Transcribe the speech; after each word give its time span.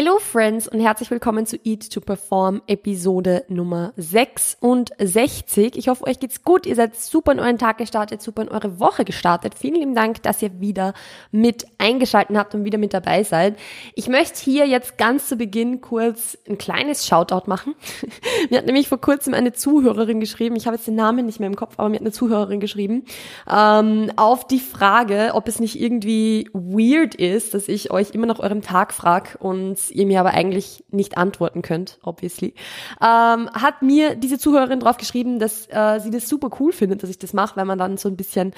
Hello 0.00 0.20
Friends 0.20 0.68
und 0.68 0.78
herzlich 0.78 1.10
willkommen 1.10 1.44
zu 1.44 1.56
Eat 1.64 1.90
to 1.90 2.00
Perform 2.00 2.62
Episode 2.68 3.44
Nummer 3.48 3.92
66. 3.96 5.76
Ich 5.76 5.88
hoffe, 5.88 6.06
euch 6.06 6.20
geht's 6.20 6.44
gut. 6.44 6.66
Ihr 6.66 6.76
seid 6.76 6.94
super 6.94 7.32
in 7.32 7.40
euren 7.40 7.58
Tag 7.58 7.78
gestartet, 7.78 8.22
super 8.22 8.42
in 8.42 8.48
eure 8.48 8.78
Woche 8.78 9.04
gestartet. 9.04 9.56
Vielen 9.58 9.74
lieben 9.74 9.96
Dank, 9.96 10.22
dass 10.22 10.40
ihr 10.40 10.60
wieder 10.60 10.94
mit 11.32 11.66
eingeschalten 11.78 12.38
habt 12.38 12.54
und 12.54 12.64
wieder 12.64 12.78
mit 12.78 12.94
dabei 12.94 13.24
seid. 13.24 13.58
Ich 13.96 14.06
möchte 14.06 14.40
hier 14.40 14.68
jetzt 14.68 14.98
ganz 14.98 15.26
zu 15.26 15.34
Beginn 15.34 15.80
kurz 15.80 16.38
ein 16.48 16.58
kleines 16.58 17.04
Shoutout 17.04 17.48
machen. 17.48 17.74
mir 18.50 18.58
hat 18.58 18.66
nämlich 18.66 18.88
vor 18.88 19.00
kurzem 19.00 19.34
eine 19.34 19.52
Zuhörerin 19.52 20.20
geschrieben, 20.20 20.54
ich 20.54 20.66
habe 20.66 20.76
jetzt 20.76 20.86
den 20.86 20.94
Namen 20.94 21.26
nicht 21.26 21.40
mehr 21.40 21.48
im 21.48 21.56
Kopf, 21.56 21.74
aber 21.76 21.88
mir 21.88 21.96
hat 21.96 22.02
eine 22.02 22.12
Zuhörerin 22.12 22.60
geschrieben, 22.60 23.04
ähm, 23.52 24.12
auf 24.14 24.46
die 24.46 24.60
Frage, 24.60 25.32
ob 25.34 25.48
es 25.48 25.58
nicht 25.58 25.80
irgendwie 25.80 26.48
weird 26.52 27.16
ist, 27.16 27.54
dass 27.54 27.66
ich 27.66 27.90
euch 27.90 28.10
immer 28.10 28.26
nach 28.26 28.38
eurem 28.38 28.62
Tag 28.62 28.92
frage 28.92 29.36
und 29.38 29.87
ihr 29.90 30.06
mir 30.06 30.20
aber 30.20 30.30
eigentlich 30.30 30.84
nicht 30.90 31.18
antworten 31.18 31.62
könnt, 31.62 31.98
obviously, 32.02 32.54
ähm, 33.00 33.50
hat 33.50 33.82
mir 33.82 34.14
diese 34.14 34.38
Zuhörerin 34.38 34.80
drauf 34.80 34.96
geschrieben, 34.96 35.38
dass 35.38 35.66
äh, 35.70 36.00
sie 36.00 36.10
das 36.10 36.28
super 36.28 36.50
cool 36.60 36.72
findet, 36.72 37.02
dass 37.02 37.10
ich 37.10 37.18
das 37.18 37.32
mache, 37.32 37.56
weil 37.56 37.64
man 37.64 37.78
dann 37.78 37.96
so 37.96 38.08
ein 38.08 38.16
bisschen 38.16 38.52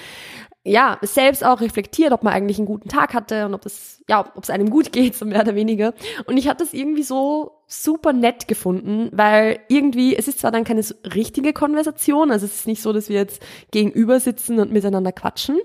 ja, 0.63 0.99
selbst 1.01 1.43
auch 1.43 1.59
reflektiert, 1.59 2.11
ob 2.11 2.23
man 2.23 2.33
eigentlich 2.33 2.59
einen 2.59 2.67
guten 2.67 2.87
Tag 2.87 3.15
hatte 3.15 3.47
und 3.47 3.55
ob 3.55 3.65
es, 3.65 4.03
ja, 4.07 4.31
ob 4.35 4.43
es 4.43 4.51
einem 4.51 4.69
gut 4.69 4.91
geht, 4.91 5.15
so 5.15 5.25
mehr 5.25 5.41
oder 5.41 5.55
weniger. 5.55 5.93
Und 6.25 6.37
ich 6.37 6.47
hatte 6.47 6.63
das 6.63 6.73
irgendwie 6.73 7.03
so 7.03 7.63
super 7.65 8.13
nett 8.13 8.47
gefunden, 8.47 9.09
weil 9.11 9.59
irgendwie, 9.69 10.15
es 10.15 10.27
ist 10.27 10.39
zwar 10.39 10.51
dann 10.51 10.63
keine 10.63 10.83
richtige 11.15 11.53
Konversation, 11.53 12.31
also 12.31 12.45
es 12.45 12.55
ist 12.55 12.67
nicht 12.67 12.81
so, 12.81 12.93
dass 12.93 13.09
wir 13.09 13.17
jetzt 13.17 13.41
gegenüber 13.71 14.19
sitzen 14.19 14.59
und 14.59 14.71
miteinander 14.71 15.11
quatschen, 15.11 15.57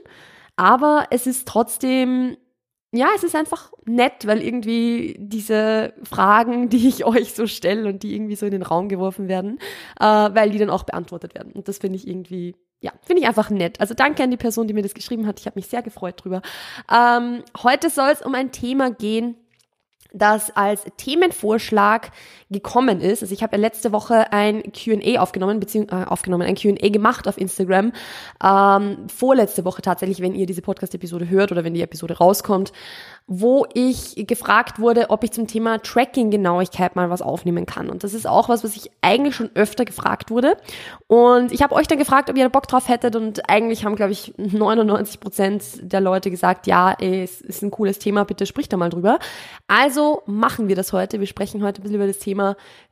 aber 0.56 1.08
es 1.10 1.26
ist 1.26 1.46
trotzdem 1.46 2.38
ja, 2.96 3.08
es 3.14 3.22
ist 3.22 3.34
einfach 3.34 3.72
nett, 3.84 4.26
weil 4.26 4.42
irgendwie 4.42 5.16
diese 5.18 5.94
Fragen, 6.02 6.68
die 6.68 6.88
ich 6.88 7.04
euch 7.06 7.34
so 7.34 7.46
stelle 7.46 7.88
und 7.88 8.02
die 8.02 8.14
irgendwie 8.14 8.36
so 8.36 8.46
in 8.46 8.52
den 8.52 8.62
Raum 8.62 8.88
geworfen 8.88 9.28
werden, 9.28 9.58
äh, 10.00 10.04
weil 10.04 10.50
die 10.50 10.58
dann 10.58 10.70
auch 10.70 10.84
beantwortet 10.84 11.34
werden. 11.34 11.52
Und 11.52 11.68
das 11.68 11.78
finde 11.78 11.96
ich 11.96 12.06
irgendwie, 12.06 12.56
ja, 12.80 12.92
finde 13.02 13.22
ich 13.22 13.28
einfach 13.28 13.50
nett. 13.50 13.80
Also 13.80 13.94
danke 13.94 14.22
an 14.22 14.30
die 14.30 14.36
Person, 14.36 14.66
die 14.68 14.74
mir 14.74 14.82
das 14.82 14.94
geschrieben 14.94 15.26
hat. 15.26 15.40
Ich 15.40 15.46
habe 15.46 15.58
mich 15.58 15.66
sehr 15.66 15.82
gefreut 15.82 16.22
drüber. 16.22 16.42
Ähm, 16.92 17.42
heute 17.62 17.90
soll 17.90 18.10
es 18.10 18.22
um 18.22 18.34
ein 18.34 18.52
Thema 18.52 18.90
gehen, 18.90 19.36
das 20.12 20.54
als 20.56 20.84
Themenvorschlag 20.96 22.10
gekommen 22.50 23.00
ist. 23.00 23.22
Also 23.22 23.34
ich 23.34 23.42
habe 23.42 23.56
ja 23.56 23.60
letzte 23.60 23.92
Woche 23.92 24.32
ein 24.32 24.62
Q&A 24.72 25.20
aufgenommen, 25.20 25.58
beziehungsweise 25.58 26.04
äh, 26.04 26.06
aufgenommen, 26.06 26.46
ein 26.46 26.54
Q&A 26.54 26.88
gemacht 26.88 27.26
auf 27.26 27.38
Instagram. 27.38 27.92
Ähm, 28.42 29.08
vorletzte 29.08 29.64
Woche 29.64 29.82
tatsächlich, 29.82 30.20
wenn 30.20 30.34
ihr 30.34 30.46
diese 30.46 30.62
Podcast-Episode 30.62 31.28
hört 31.28 31.52
oder 31.52 31.64
wenn 31.64 31.74
die 31.74 31.82
Episode 31.82 32.18
rauskommt 32.18 32.72
wo 33.28 33.66
ich 33.74 34.14
gefragt 34.28 34.78
wurde, 34.78 35.10
ob 35.10 35.24
ich 35.24 35.32
zum 35.32 35.48
Thema 35.48 35.82
Tracking-Genauigkeit 35.82 36.94
mal 36.94 37.10
was 37.10 37.22
aufnehmen 37.22 37.66
kann. 37.66 37.90
Und 37.90 38.04
das 38.04 38.14
ist 38.14 38.24
auch 38.24 38.48
was, 38.48 38.62
was 38.62 38.76
ich 38.76 38.92
eigentlich 39.00 39.34
schon 39.34 39.50
öfter 39.54 39.84
gefragt 39.84 40.30
wurde. 40.30 40.56
Und 41.08 41.50
ich 41.50 41.60
habe 41.60 41.74
euch 41.74 41.88
dann 41.88 41.98
gefragt, 41.98 42.30
ob 42.30 42.36
ihr 42.36 42.48
Bock 42.48 42.68
drauf 42.68 42.88
hättet. 42.88 43.16
Und 43.16 43.50
eigentlich 43.50 43.84
haben, 43.84 43.96
glaube 43.96 44.12
ich, 44.12 44.34
99 44.36 45.18
Prozent 45.18 45.64
der 45.80 46.00
Leute 46.00 46.30
gesagt, 46.30 46.68
ja, 46.68 46.94
es 47.00 47.40
ist 47.40 47.62
ein 47.62 47.72
cooles 47.72 47.98
Thema, 47.98 48.24
bitte 48.24 48.46
sprich 48.46 48.68
da 48.68 48.76
mal 48.76 48.90
drüber. 48.90 49.18
Also 49.66 50.22
machen 50.26 50.68
wir 50.68 50.76
das 50.76 50.92
heute. 50.92 51.18
Wir 51.18 51.26
sprechen 51.26 51.64
heute 51.64 51.80
ein 51.80 51.82
bisschen 51.82 51.96
über 51.96 52.06
das 52.06 52.20
Thema, 52.20 52.35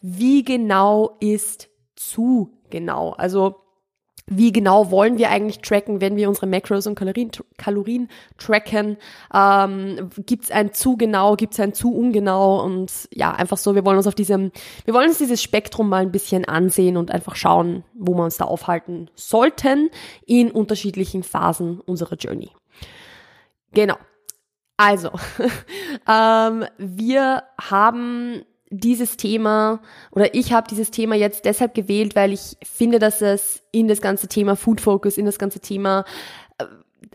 wie 0.00 0.44
genau 0.44 1.16
ist 1.20 1.68
zu 1.96 2.50
genau. 2.70 3.10
Also 3.10 3.64
wie 4.26 4.52
genau 4.52 4.90
wollen 4.90 5.18
wir 5.18 5.28
eigentlich 5.28 5.60
tracken, 5.60 6.00
wenn 6.00 6.16
wir 6.16 6.28
unsere 6.28 6.46
Macros 6.46 6.86
und 6.86 6.94
Kalorien, 6.94 7.30
Kalorien 7.58 8.08
tracken? 8.38 8.96
Ähm, 9.34 10.08
gibt 10.24 10.44
es 10.44 10.50
ein 10.50 10.72
zu 10.72 10.96
genau, 10.96 11.36
gibt 11.36 11.52
es 11.52 11.60
ein 11.60 11.74
zu 11.74 11.94
ungenau? 11.94 12.62
Und 12.64 12.90
ja, 13.12 13.32
einfach 13.32 13.58
so, 13.58 13.74
wir 13.74 13.84
wollen 13.84 13.98
uns 13.98 14.06
auf 14.06 14.14
diesem, 14.14 14.50
wir 14.86 14.94
wollen 14.94 15.08
uns 15.08 15.18
dieses 15.18 15.42
Spektrum 15.42 15.90
mal 15.90 16.00
ein 16.00 16.12
bisschen 16.12 16.46
ansehen 16.46 16.96
und 16.96 17.10
einfach 17.10 17.36
schauen, 17.36 17.84
wo 17.92 18.14
wir 18.14 18.24
uns 18.24 18.38
da 18.38 18.46
aufhalten 18.46 19.10
sollten 19.14 19.90
in 20.24 20.50
unterschiedlichen 20.50 21.22
Phasen 21.22 21.80
unserer 21.80 22.16
Journey. 22.16 22.50
Genau. 23.72 23.96
Also, 24.78 25.10
ähm, 26.08 26.64
wir 26.78 27.42
haben 27.60 28.44
dieses 28.78 29.16
Thema 29.16 29.80
oder 30.10 30.34
ich 30.34 30.52
habe 30.52 30.66
dieses 30.68 30.90
Thema 30.90 31.14
jetzt 31.14 31.44
deshalb 31.44 31.74
gewählt, 31.74 32.16
weil 32.16 32.32
ich 32.32 32.56
finde, 32.62 32.98
dass 32.98 33.22
es 33.22 33.62
in 33.72 33.88
das 33.88 34.00
ganze 34.00 34.28
Thema 34.28 34.56
Food 34.56 34.80
Focus, 34.80 35.18
in 35.18 35.26
das 35.26 35.38
ganze 35.38 35.60
Thema 35.60 36.04
äh, 36.58 36.64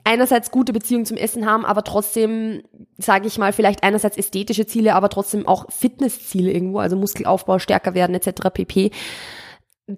einerseits 0.03 0.51
gute 0.51 0.73
Beziehungen 0.73 1.05
zum 1.05 1.17
Essen 1.17 1.45
haben, 1.45 1.65
aber 1.65 1.83
trotzdem, 1.83 2.63
sage 2.97 3.27
ich 3.27 3.37
mal, 3.37 3.53
vielleicht 3.53 3.83
einerseits 3.83 4.17
ästhetische 4.17 4.65
Ziele, 4.65 4.95
aber 4.95 5.09
trotzdem 5.09 5.47
auch 5.47 5.71
Fitnessziele 5.71 6.51
irgendwo, 6.51 6.79
also 6.79 6.95
Muskelaufbau, 6.95 7.59
stärker 7.59 7.93
werden 7.93 8.15
etc. 8.15 8.49
pp. 8.53 8.91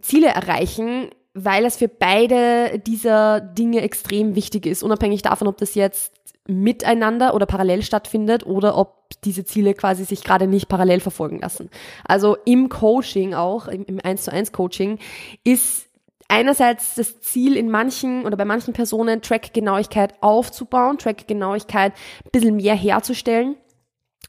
Ziele 0.02 0.28
erreichen, 0.28 1.10
weil 1.34 1.66
es 1.66 1.78
für 1.78 1.88
beide 1.88 2.80
dieser 2.80 3.40
Dinge 3.40 3.82
extrem 3.82 4.36
wichtig 4.36 4.66
ist, 4.66 4.84
unabhängig 4.84 5.22
davon, 5.22 5.48
ob 5.48 5.58
das 5.58 5.76
jetzt 5.76 6.14
miteinander 6.48 7.34
oder 7.34 7.46
parallel 7.46 7.84
stattfindet 7.84 8.46
oder 8.46 8.78
ob 8.78 9.02
diese 9.24 9.46
Ziele 9.46 9.74
quasi 9.74 10.06
sich 10.06 10.24
gerade 10.24 10.48
nicht 10.48 10.68
parallel 10.68 11.00
verfolgen 11.00 11.40
lassen. 11.40 11.70
Also 12.06 12.38
im 12.46 12.70
Coaching 12.70 13.34
auch, 13.34 13.68
im 13.68 14.00
1 14.04 14.24
zu 14.24 14.32
1 14.32 14.52
Coaching 14.52 15.00
ist 15.44 15.88
einerseits 16.28 16.96
das 16.96 17.20
Ziel 17.22 17.58
in 17.58 17.70
manchen 17.70 18.26
oder 18.26 18.38
bei 18.38 18.46
manchen 18.46 18.74
Personen 18.74 19.22
Track-Genauigkeit 19.22 20.14
aufzubauen, 20.22 20.98
Track-Genauigkeit 20.98 21.94
ein 21.94 22.32
bisschen 22.32 22.56
mehr 22.56 22.76
herzustellen. 22.76 23.58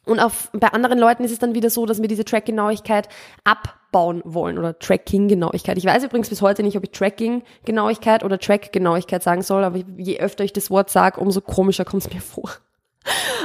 Und 0.05 0.19
auf, 0.19 0.51
bei 0.53 0.69
anderen 0.69 0.99
Leuten 0.99 1.23
ist 1.23 1.31
es 1.31 1.39
dann 1.39 1.55
wieder 1.55 1.71
so, 1.71 1.87
dass 1.87 2.03
wir 2.03 2.09
diese 2.09 2.25
Track-Genauigkeit 2.25 3.09
abbauen 3.93 4.23
wollen 4.25 4.59
oder 4.59 4.79
Tracking-Genauigkeit. 4.79 5.77
Ich 5.77 5.85
weiß 5.85 6.03
übrigens 6.05 6.31
bis 6.31 6.41
heute 6.41 6.63
nicht, 6.63 6.77
ob 6.77 6.85
ich 6.85 6.91
Tracking-Genauigkeit 6.93 8.25
oder 8.25 8.39
Track-Genauigkeit 8.39 9.23
sagen 9.23 9.43
soll, 9.43 9.65
aber 9.65 9.81
je 9.99 10.19
öfter 10.19 10.45
ich 10.45 10.53
das 10.53 10.71
Wort 10.71 10.89
sage, 10.89 11.21
umso 11.21 11.43
komischer 11.43 11.85
kommt 11.85 12.07
es 12.07 12.13
mir 12.13 12.21
vor. 12.21 12.51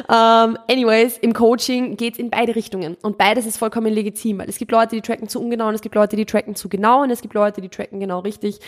Um, 0.08 0.16
ähm, 0.16 0.58
anyways, 0.69 1.18
im 1.18 1.34
Coaching 1.34 1.97
geht's 1.97 2.19
in 2.19 2.30
beide 2.30 2.56
Richtungen 2.56 2.96
und 3.02 3.18
beides 3.18 3.46
ist 3.46 3.58
vollkommen 3.58 3.91
legitim, 3.91 4.38
weil 4.38 4.47
es 4.47 4.58
gibt 4.58 4.72
Leute, 4.72 4.96
die 4.96 5.02
tracken 5.02 5.28
zu 5.28 5.41
ungenau 5.41 5.68
und 5.68 5.74
es 5.74 5.81
gibt 5.81 5.96
Leute, 5.96 6.16
die 6.16 6.25
tracken 6.25 6.56
zu 6.56 6.69
genau 6.69 7.02
und 7.02 7.09
es 7.09 7.22
gibt 7.22 7.34
Leute, 7.34 7.59
die 7.59 7.69
tracken 7.69 8.00
genau 8.00 8.19
richtig. 8.19 8.59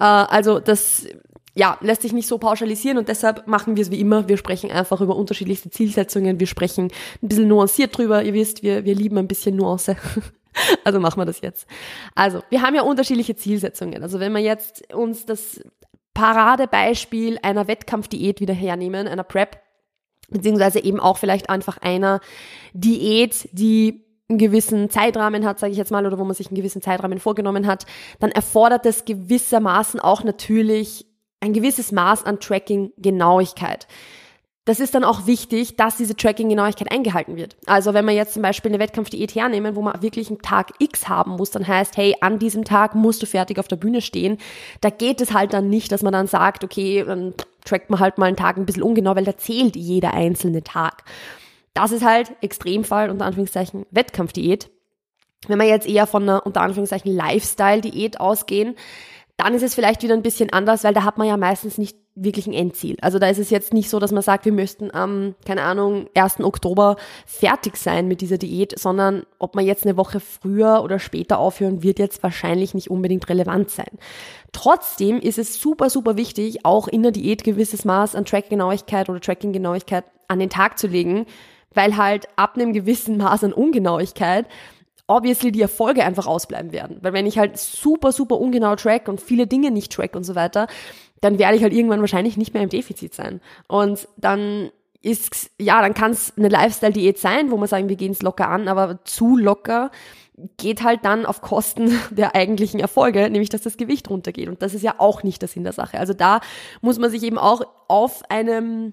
Uh, 0.00 0.24
also 0.28 0.58
das 0.58 1.06
ja, 1.54 1.76
lässt 1.82 2.02
sich 2.02 2.12
nicht 2.12 2.26
so 2.26 2.38
pauschalisieren 2.38 2.98
und 2.98 3.08
deshalb 3.08 3.46
machen 3.46 3.76
wir 3.76 3.82
es 3.82 3.90
wie 3.90 4.00
immer. 4.00 4.28
Wir 4.28 4.38
sprechen 4.38 4.70
einfach 4.70 5.00
über 5.00 5.16
unterschiedlichste 5.16 5.70
Zielsetzungen. 5.70 6.40
Wir 6.40 6.46
sprechen 6.46 6.90
ein 7.22 7.28
bisschen 7.28 7.48
nuanciert 7.48 7.96
drüber. 7.98 8.22
Ihr 8.22 8.32
wisst, 8.32 8.62
wir, 8.62 8.84
wir 8.84 8.94
lieben 8.94 9.18
ein 9.18 9.28
bisschen 9.28 9.56
Nuance. 9.56 9.96
also 10.84 11.00
machen 11.00 11.20
wir 11.20 11.26
das 11.26 11.40
jetzt. 11.40 11.66
Also, 12.14 12.42
wir 12.50 12.62
haben 12.62 12.74
ja 12.74 12.82
unterschiedliche 12.82 13.36
Zielsetzungen. 13.36 14.02
Also, 14.02 14.20
wenn 14.20 14.32
wir 14.32 14.40
jetzt 14.40 14.92
uns 14.94 15.26
das 15.26 15.60
Paradebeispiel 16.14 17.38
einer 17.42 17.68
Wettkampfdiät 17.68 18.40
wieder 18.40 18.54
hernehmen, 18.54 19.06
einer 19.06 19.22
Prep, 19.22 19.60
beziehungsweise 20.28 20.82
eben 20.82 21.00
auch 21.00 21.16
vielleicht 21.16 21.48
einfach 21.48 21.78
einer 21.78 22.20
Diät, 22.72 23.48
die 23.52 24.04
einen 24.28 24.38
gewissen 24.38 24.90
Zeitrahmen 24.90 25.46
hat, 25.46 25.58
sage 25.58 25.72
ich 25.72 25.78
jetzt 25.78 25.90
mal, 25.90 26.06
oder 26.06 26.18
wo 26.18 26.24
man 26.24 26.34
sich 26.34 26.48
einen 26.48 26.56
gewissen 26.56 26.82
Zeitrahmen 26.82 27.18
vorgenommen 27.18 27.66
hat, 27.66 27.86
dann 28.20 28.30
erfordert 28.30 28.84
es 28.84 29.04
gewissermaßen 29.04 30.00
auch 30.00 30.22
natürlich 30.22 31.06
ein 31.40 31.52
gewisses 31.52 31.92
Maß 31.92 32.24
an 32.24 32.40
Tracking-Genauigkeit. 32.40 33.86
Das 34.68 34.80
ist 34.80 34.94
dann 34.94 35.02
auch 35.02 35.26
wichtig, 35.26 35.76
dass 35.76 35.96
diese 35.96 36.14
Tracking-Genauigkeit 36.14 36.92
eingehalten 36.92 37.36
wird. 37.36 37.56
Also 37.64 37.94
wenn 37.94 38.04
wir 38.04 38.12
jetzt 38.12 38.34
zum 38.34 38.42
Beispiel 38.42 38.70
eine 38.70 38.78
Wettkampfdiät 38.78 39.34
hernehmen, 39.34 39.76
wo 39.76 39.80
man 39.80 40.02
wirklich 40.02 40.28
einen 40.28 40.42
Tag 40.42 40.74
X 40.78 41.08
haben 41.08 41.36
muss, 41.36 41.50
dann 41.50 41.66
heißt, 41.66 41.96
hey, 41.96 42.14
an 42.20 42.38
diesem 42.38 42.66
Tag 42.66 42.94
musst 42.94 43.22
du 43.22 43.26
fertig 43.26 43.58
auf 43.58 43.66
der 43.66 43.76
Bühne 43.76 44.02
stehen. 44.02 44.36
Da 44.82 44.90
geht 44.90 45.22
es 45.22 45.32
halt 45.32 45.54
dann 45.54 45.70
nicht, 45.70 45.90
dass 45.90 46.02
man 46.02 46.12
dann 46.12 46.26
sagt, 46.26 46.64
okay, 46.64 47.02
dann 47.02 47.32
trackt 47.64 47.88
man 47.88 47.98
halt 47.98 48.18
mal 48.18 48.26
einen 48.26 48.36
Tag 48.36 48.58
ein 48.58 48.66
bisschen 48.66 48.82
ungenau, 48.82 49.16
weil 49.16 49.24
da 49.24 49.38
zählt 49.38 49.74
jeder 49.74 50.12
einzelne 50.12 50.62
Tag. 50.62 51.02
Das 51.72 51.90
ist 51.90 52.04
halt 52.04 52.32
Extremfall, 52.42 53.08
unter 53.08 53.24
Anführungszeichen, 53.24 53.86
Wettkampfdiät. 53.90 54.68
Wenn 55.46 55.58
wir 55.58 55.66
jetzt 55.66 55.88
eher 55.88 56.06
von 56.06 56.24
einer, 56.24 56.44
unter 56.44 56.60
Anführungszeichen, 56.60 57.10
Lifestyle-Diät 57.10 58.20
ausgehen, 58.20 58.76
dann 59.38 59.54
ist 59.54 59.62
es 59.62 59.76
vielleicht 59.76 60.02
wieder 60.02 60.14
ein 60.14 60.22
bisschen 60.22 60.52
anders, 60.52 60.82
weil 60.82 60.92
da 60.92 61.04
hat 61.04 61.16
man 61.16 61.28
ja 61.28 61.36
meistens 61.36 61.78
nicht 61.78 61.96
wirklich 62.16 62.48
ein 62.48 62.52
Endziel. 62.52 62.96
Also 63.00 63.20
da 63.20 63.28
ist 63.28 63.38
es 63.38 63.50
jetzt 63.50 63.72
nicht 63.72 63.88
so, 63.88 64.00
dass 64.00 64.10
man 64.10 64.22
sagt, 64.22 64.44
wir 64.44 64.52
müssten 64.52 64.92
am, 64.92 65.36
keine 65.46 65.62
Ahnung, 65.62 66.08
1. 66.16 66.40
Oktober 66.40 66.96
fertig 67.24 67.76
sein 67.76 68.08
mit 68.08 68.20
dieser 68.20 68.36
Diät, 68.36 68.76
sondern 68.76 69.22
ob 69.38 69.54
man 69.54 69.64
jetzt 69.64 69.86
eine 69.86 69.96
Woche 69.96 70.18
früher 70.18 70.82
oder 70.82 70.98
später 70.98 71.38
aufhören, 71.38 71.84
wird 71.84 72.00
jetzt 72.00 72.20
wahrscheinlich 72.24 72.74
nicht 72.74 72.90
unbedingt 72.90 73.28
relevant 73.28 73.70
sein. 73.70 73.98
Trotzdem 74.50 75.20
ist 75.20 75.38
es 75.38 75.60
super, 75.60 75.88
super 75.88 76.16
wichtig, 76.16 76.64
auch 76.64 76.88
in 76.88 77.04
der 77.04 77.12
Diät 77.12 77.44
gewisses 77.44 77.84
Maß 77.84 78.16
an 78.16 78.24
Trackgenauigkeit 78.24 79.08
oder 79.08 79.20
Tracking-Genauigkeit 79.20 80.04
an 80.26 80.40
den 80.40 80.50
Tag 80.50 80.80
zu 80.80 80.88
legen, 80.88 81.26
weil 81.74 81.96
halt 81.96 82.26
ab 82.34 82.56
einem 82.56 82.72
gewissen 82.72 83.16
Maß 83.16 83.44
an 83.44 83.52
Ungenauigkeit 83.52 84.46
obviously 85.08 85.50
die 85.50 85.62
Erfolge 85.62 86.04
einfach 86.04 86.26
ausbleiben 86.26 86.70
werden. 86.70 86.98
Weil 87.00 87.14
wenn 87.14 87.26
ich 87.26 87.38
halt 87.38 87.58
super, 87.58 88.12
super 88.12 88.38
ungenau 88.38 88.76
track 88.76 89.08
und 89.08 89.20
viele 89.20 89.46
Dinge 89.46 89.70
nicht 89.70 89.90
track 89.90 90.14
und 90.14 90.22
so 90.22 90.34
weiter, 90.34 90.68
dann 91.20 91.38
werde 91.38 91.56
ich 91.56 91.62
halt 91.62 91.72
irgendwann 91.72 92.00
wahrscheinlich 92.00 92.36
nicht 92.36 92.54
mehr 92.54 92.62
im 92.62 92.68
Defizit 92.68 93.14
sein. 93.14 93.40
Und 93.66 94.06
dann 94.16 94.70
ist, 95.02 95.50
ja, 95.58 95.80
dann 95.80 95.94
kann 95.94 96.12
es 96.12 96.34
eine 96.36 96.48
Lifestyle-Diät 96.48 97.18
sein, 97.18 97.50
wo 97.50 97.56
man 97.56 97.68
sagen, 97.68 97.88
wir 97.88 97.96
gehen 97.96 98.12
es 98.12 98.22
locker 98.22 98.48
an, 98.48 98.68
aber 98.68 99.04
zu 99.04 99.36
locker 99.36 99.90
geht 100.56 100.84
halt 100.84 101.04
dann 101.04 101.26
auf 101.26 101.40
Kosten 101.40 101.98
der 102.10 102.34
eigentlichen 102.34 102.78
Erfolge, 102.78 103.30
nämlich 103.30 103.48
dass 103.48 103.62
das 103.62 103.76
Gewicht 103.76 104.10
runtergeht. 104.10 104.48
Und 104.48 104.62
das 104.62 104.74
ist 104.74 104.82
ja 104.82 104.96
auch 104.98 105.22
nicht 105.22 105.40
der 105.42 105.48
Sinn 105.48 105.64
der 105.64 105.72
Sache. 105.72 105.98
Also 105.98 106.12
da 106.12 106.40
muss 106.80 106.98
man 106.98 107.10
sich 107.10 107.22
eben 107.22 107.38
auch 107.38 107.62
auf 107.88 108.22
einem, 108.30 108.92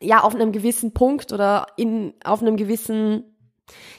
ja, 0.00 0.22
auf 0.22 0.34
einem 0.34 0.52
gewissen 0.52 0.92
Punkt 0.92 1.32
oder 1.32 1.66
in, 1.76 2.14
auf 2.24 2.42
einem 2.42 2.56
gewissen 2.56 3.35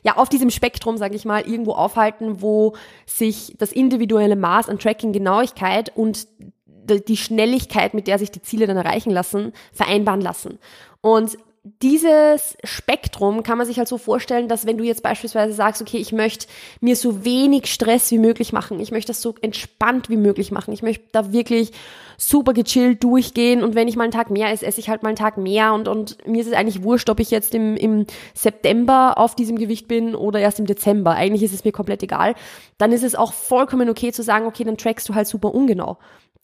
ja, 0.03 0.17
auf 0.17 0.29
diesem 0.29 0.49
Spektrum, 0.49 0.97
sage 0.97 1.15
ich 1.15 1.25
mal, 1.25 1.41
irgendwo 1.41 1.73
aufhalten, 1.73 2.41
wo 2.41 2.75
sich 3.05 3.55
das 3.57 3.71
individuelle 3.71 4.35
Maß 4.35 4.69
an 4.69 4.79
Tracking-Genauigkeit 4.79 5.95
und 5.95 6.27
die 6.89 7.17
Schnelligkeit, 7.17 7.93
mit 7.93 8.07
der 8.07 8.17
sich 8.17 8.31
die 8.31 8.41
Ziele 8.41 8.67
dann 8.67 8.77
erreichen 8.77 9.11
lassen, 9.11 9.51
vereinbaren 9.73 10.21
lassen. 10.21 10.59
Und 11.01 11.37
dieses 11.81 12.57
Spektrum 12.63 13.43
kann 13.43 13.57
man 13.57 13.67
sich 13.67 13.77
halt 13.77 13.87
so 13.87 13.97
vorstellen, 13.97 14.47
dass 14.47 14.65
wenn 14.65 14.77
du 14.77 14.83
jetzt 14.83 15.03
beispielsweise 15.03 15.53
sagst, 15.53 15.81
okay, 15.81 15.97
ich 15.97 16.11
möchte 16.11 16.47
mir 16.81 16.95
so 16.95 17.23
wenig 17.23 17.67
Stress 17.67 18.11
wie 18.11 18.17
möglich 18.17 18.53
machen, 18.53 18.79
ich 18.79 18.91
möchte 18.91 19.11
das 19.11 19.21
so 19.21 19.35
entspannt 19.41 20.09
wie 20.09 20.17
möglich 20.17 20.51
machen, 20.51 20.73
ich 20.73 20.81
möchte 20.81 21.05
da 21.11 21.31
wirklich 21.31 21.71
super 22.17 22.53
gechillt 22.53 23.03
durchgehen 23.03 23.63
und 23.63 23.75
wenn 23.75 23.87
ich 23.87 23.95
mal 23.95 24.03
einen 24.03 24.11
Tag 24.11 24.31
mehr 24.31 24.51
esse, 24.51 24.65
esse 24.65 24.79
ich 24.79 24.89
halt 24.89 25.03
mal 25.03 25.09
einen 25.09 25.17
Tag 25.17 25.37
mehr 25.37 25.73
und, 25.73 25.87
und 25.87 26.17
mir 26.27 26.41
ist 26.41 26.47
es 26.47 26.53
eigentlich 26.53 26.83
wurscht, 26.83 27.09
ob 27.09 27.19
ich 27.19 27.29
jetzt 27.29 27.53
im, 27.53 27.75
im 27.75 28.07
September 28.33 29.17
auf 29.17 29.35
diesem 29.35 29.57
Gewicht 29.57 29.87
bin 29.87 30.15
oder 30.15 30.39
erst 30.39 30.59
im 30.59 30.65
Dezember. 30.65 31.11
Eigentlich 31.11 31.43
ist 31.43 31.53
es 31.53 31.63
mir 31.63 31.71
komplett 31.71 32.01
egal. 32.01 32.33
Dann 32.79 32.91
ist 32.91 33.03
es 33.03 33.15
auch 33.15 33.33
vollkommen 33.33 33.89
okay 33.89 34.11
zu 34.11 34.23
sagen, 34.23 34.47
okay, 34.47 34.63
dann 34.63 34.77
trackst 34.77 35.07
du 35.07 35.15
halt 35.15 35.27
super 35.27 35.53
ungenau 35.53 35.97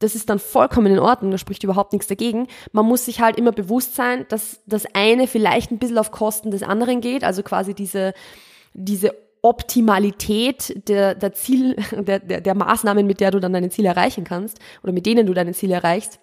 das 0.04 0.16
ist 0.16 0.30
dann 0.30 0.40
vollkommen 0.40 0.92
in 0.92 1.00
Ordnung, 1.00 1.32
da 1.32 1.38
spricht 1.38 1.64
überhaupt 1.64 1.94
nichts 1.94 2.08
dagegen. 2.08 2.48
Man 2.74 2.86
muss 2.86 3.06
sich 3.06 3.22
halt 3.22 3.38
immer 3.38 3.54
bewusst 3.54 3.96
sein, 3.96 4.26
dass 4.28 4.60
das 4.66 4.86
eine 4.94 5.28
vielleicht 5.28 5.72
ein 5.72 5.80
bisschen 5.80 5.98
auf 5.98 6.12
Kosten 6.12 6.52
des 6.52 6.62
anderen 6.62 7.00
geht, 7.00 7.24
also 7.24 7.42
quasi 7.42 7.74
diese, 7.74 8.14
diese 8.74 9.16
Optimalität 9.42 10.88
der, 10.90 11.16
der 11.16 11.34
Ziel, 11.34 11.78
der, 11.92 12.20
der, 12.20 12.42
der 12.42 12.56
Maßnahmen, 12.56 13.08
mit 13.08 13.22
der 13.22 13.32
du 13.32 13.40
dann 13.40 13.54
deine 13.54 13.70
Ziele 13.70 13.90
erreichen 13.90 14.26
kannst 14.26 14.60
oder 14.84 14.92
mit 14.92 15.06
denen 15.06 15.26
du 15.26 15.34
deine 15.34 15.54
Ziele 15.54 15.76
erreichst. 15.76 16.20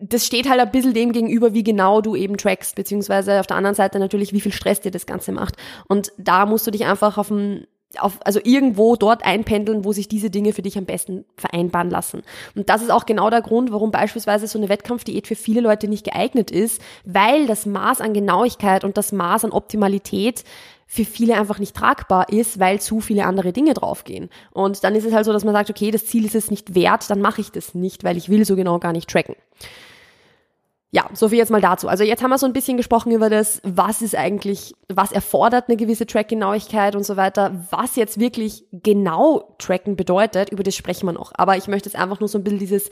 Das 0.00 0.24
steht 0.24 0.48
halt 0.48 0.60
ein 0.60 0.70
bisschen 0.70 0.94
dem 0.94 1.10
gegenüber, 1.10 1.54
wie 1.54 1.64
genau 1.64 2.00
du 2.00 2.14
eben 2.14 2.36
trackst, 2.36 2.76
beziehungsweise 2.76 3.40
auf 3.40 3.48
der 3.48 3.56
anderen 3.56 3.74
Seite 3.74 3.98
natürlich, 3.98 4.32
wie 4.32 4.40
viel 4.40 4.52
Stress 4.52 4.80
dir 4.80 4.92
das 4.92 5.06
Ganze 5.06 5.32
macht. 5.32 5.56
Und 5.88 6.12
da 6.18 6.46
musst 6.46 6.68
du 6.68 6.70
dich 6.70 6.86
einfach 6.86 7.18
auf 7.18 7.32
ein 7.32 7.66
auf, 7.98 8.18
also 8.24 8.40
irgendwo 8.42 8.96
dort 8.96 9.24
einpendeln, 9.24 9.84
wo 9.84 9.92
sich 9.92 10.08
diese 10.08 10.30
Dinge 10.30 10.52
für 10.52 10.62
dich 10.62 10.76
am 10.76 10.84
besten 10.84 11.24
vereinbaren 11.36 11.90
lassen. 11.90 12.22
Und 12.54 12.68
das 12.68 12.82
ist 12.82 12.90
auch 12.90 13.06
genau 13.06 13.30
der 13.30 13.40
Grund, 13.40 13.72
warum 13.72 13.90
beispielsweise 13.90 14.46
so 14.46 14.58
eine 14.58 14.68
Wettkampfdiät 14.68 15.26
für 15.26 15.36
viele 15.36 15.60
Leute 15.60 15.88
nicht 15.88 16.04
geeignet 16.04 16.50
ist, 16.50 16.82
weil 17.04 17.46
das 17.46 17.64
Maß 17.64 18.00
an 18.00 18.12
Genauigkeit 18.12 18.84
und 18.84 18.96
das 18.98 19.12
Maß 19.12 19.46
an 19.46 19.52
Optimalität 19.52 20.44
für 20.86 21.04
viele 21.04 21.36
einfach 21.36 21.58
nicht 21.58 21.76
tragbar 21.76 22.30
ist, 22.30 22.58
weil 22.58 22.80
zu 22.80 23.00
viele 23.00 23.26
andere 23.26 23.52
Dinge 23.52 23.74
draufgehen. 23.74 24.30
Und 24.52 24.84
dann 24.84 24.94
ist 24.94 25.04
es 25.04 25.12
halt 25.12 25.26
so, 25.26 25.32
dass 25.32 25.44
man 25.44 25.54
sagt, 25.54 25.70
okay, 25.70 25.90
das 25.90 26.06
Ziel 26.06 26.24
ist 26.24 26.34
es 26.34 26.50
nicht 26.50 26.74
wert, 26.74 27.10
dann 27.10 27.20
mache 27.20 27.42
ich 27.42 27.52
das 27.52 27.74
nicht, 27.74 28.04
weil 28.04 28.16
ich 28.16 28.30
will 28.30 28.44
so 28.44 28.56
genau 28.56 28.78
gar 28.78 28.92
nicht 28.92 29.08
tracken. 29.08 29.36
Ja, 30.90 31.10
so 31.12 31.28
viel 31.28 31.36
jetzt 31.36 31.50
mal 31.50 31.60
dazu. 31.60 31.86
Also 31.86 32.02
jetzt 32.02 32.22
haben 32.22 32.30
wir 32.30 32.38
so 32.38 32.46
ein 32.46 32.54
bisschen 32.54 32.78
gesprochen 32.78 33.12
über 33.12 33.28
das, 33.28 33.60
was 33.62 34.00
ist 34.00 34.16
eigentlich, 34.16 34.72
was 34.88 35.12
erfordert 35.12 35.68
eine 35.68 35.76
gewisse 35.76 36.06
Trackgenauigkeit 36.06 36.96
und 36.96 37.04
so 37.04 37.16
weiter. 37.16 37.66
Was 37.70 37.96
jetzt 37.96 38.18
wirklich 38.18 38.64
genau 38.72 39.54
tracken 39.58 39.96
bedeutet, 39.96 40.48
über 40.48 40.62
das 40.62 40.74
sprechen 40.74 41.06
wir 41.06 41.12
noch. 41.12 41.32
Aber 41.34 41.58
ich 41.58 41.68
möchte 41.68 41.90
jetzt 41.90 41.98
einfach 41.98 42.20
nur 42.20 42.28
so 42.28 42.38
ein 42.38 42.44
bisschen 42.44 42.58
dieses, 42.58 42.88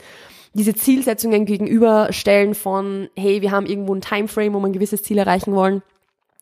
diese 0.53 0.75
Zielsetzungen 0.75 1.45
gegenüberstellen 1.45 2.53
von, 2.53 3.09
hey, 3.15 3.41
wir 3.41 3.49
haben 3.49 3.65
irgendwo 3.65 3.95
ein 3.95 4.01
Timeframe, 4.01 4.53
wo 4.53 4.59
wir 4.59 4.67
ein 4.67 4.73
gewisses 4.73 5.01
Ziel 5.01 5.17
erreichen 5.17 5.55
wollen. 5.55 5.81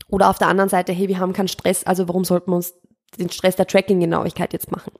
Oder 0.10 0.30
auf 0.30 0.38
der 0.38 0.50
anderen 0.50 0.70
Seite, 0.70 0.92
hey, 0.92 1.08
wir 1.08 1.20
haben 1.20 1.32
keinen 1.32 1.48
Stress, 1.48 1.86
also 1.86 2.10
warum 2.10 2.26
sollten 2.26 2.52
wir 2.52 2.58
uns 2.58 2.74
den 3.18 3.30
Stress 3.30 3.56
der 3.56 3.66
Tracking-Genauigkeit 3.66 4.52
jetzt 4.52 4.72
machen? 4.72 4.92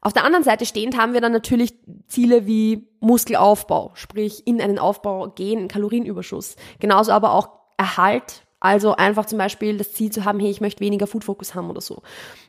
Auf 0.00 0.12
der 0.12 0.24
anderen 0.24 0.44
Seite 0.44 0.64
stehend 0.64 0.96
haben 0.96 1.12
wir 1.12 1.20
dann 1.20 1.32
natürlich 1.32 1.74
Ziele 2.06 2.46
wie 2.46 2.88
Muskelaufbau, 3.00 3.92
sprich 3.94 4.46
in 4.46 4.60
einen 4.60 4.78
Aufbau 4.78 5.28
gehen, 5.28 5.68
Kalorienüberschuss. 5.68 6.56
Genauso 6.78 7.12
aber 7.12 7.32
auch 7.32 7.50
Erhalt, 7.76 8.44
also 8.60 8.96
einfach 8.96 9.26
zum 9.26 9.38
Beispiel 9.38 9.76
das 9.76 9.92
Ziel 9.92 10.10
zu 10.10 10.24
haben, 10.24 10.40
hey, 10.40 10.50
ich 10.50 10.60
möchte 10.60 10.80
weniger 10.80 11.06
Food 11.06 11.24
Focus 11.24 11.54
haben 11.54 11.70
oder 11.70 11.80
so. 11.80 12.02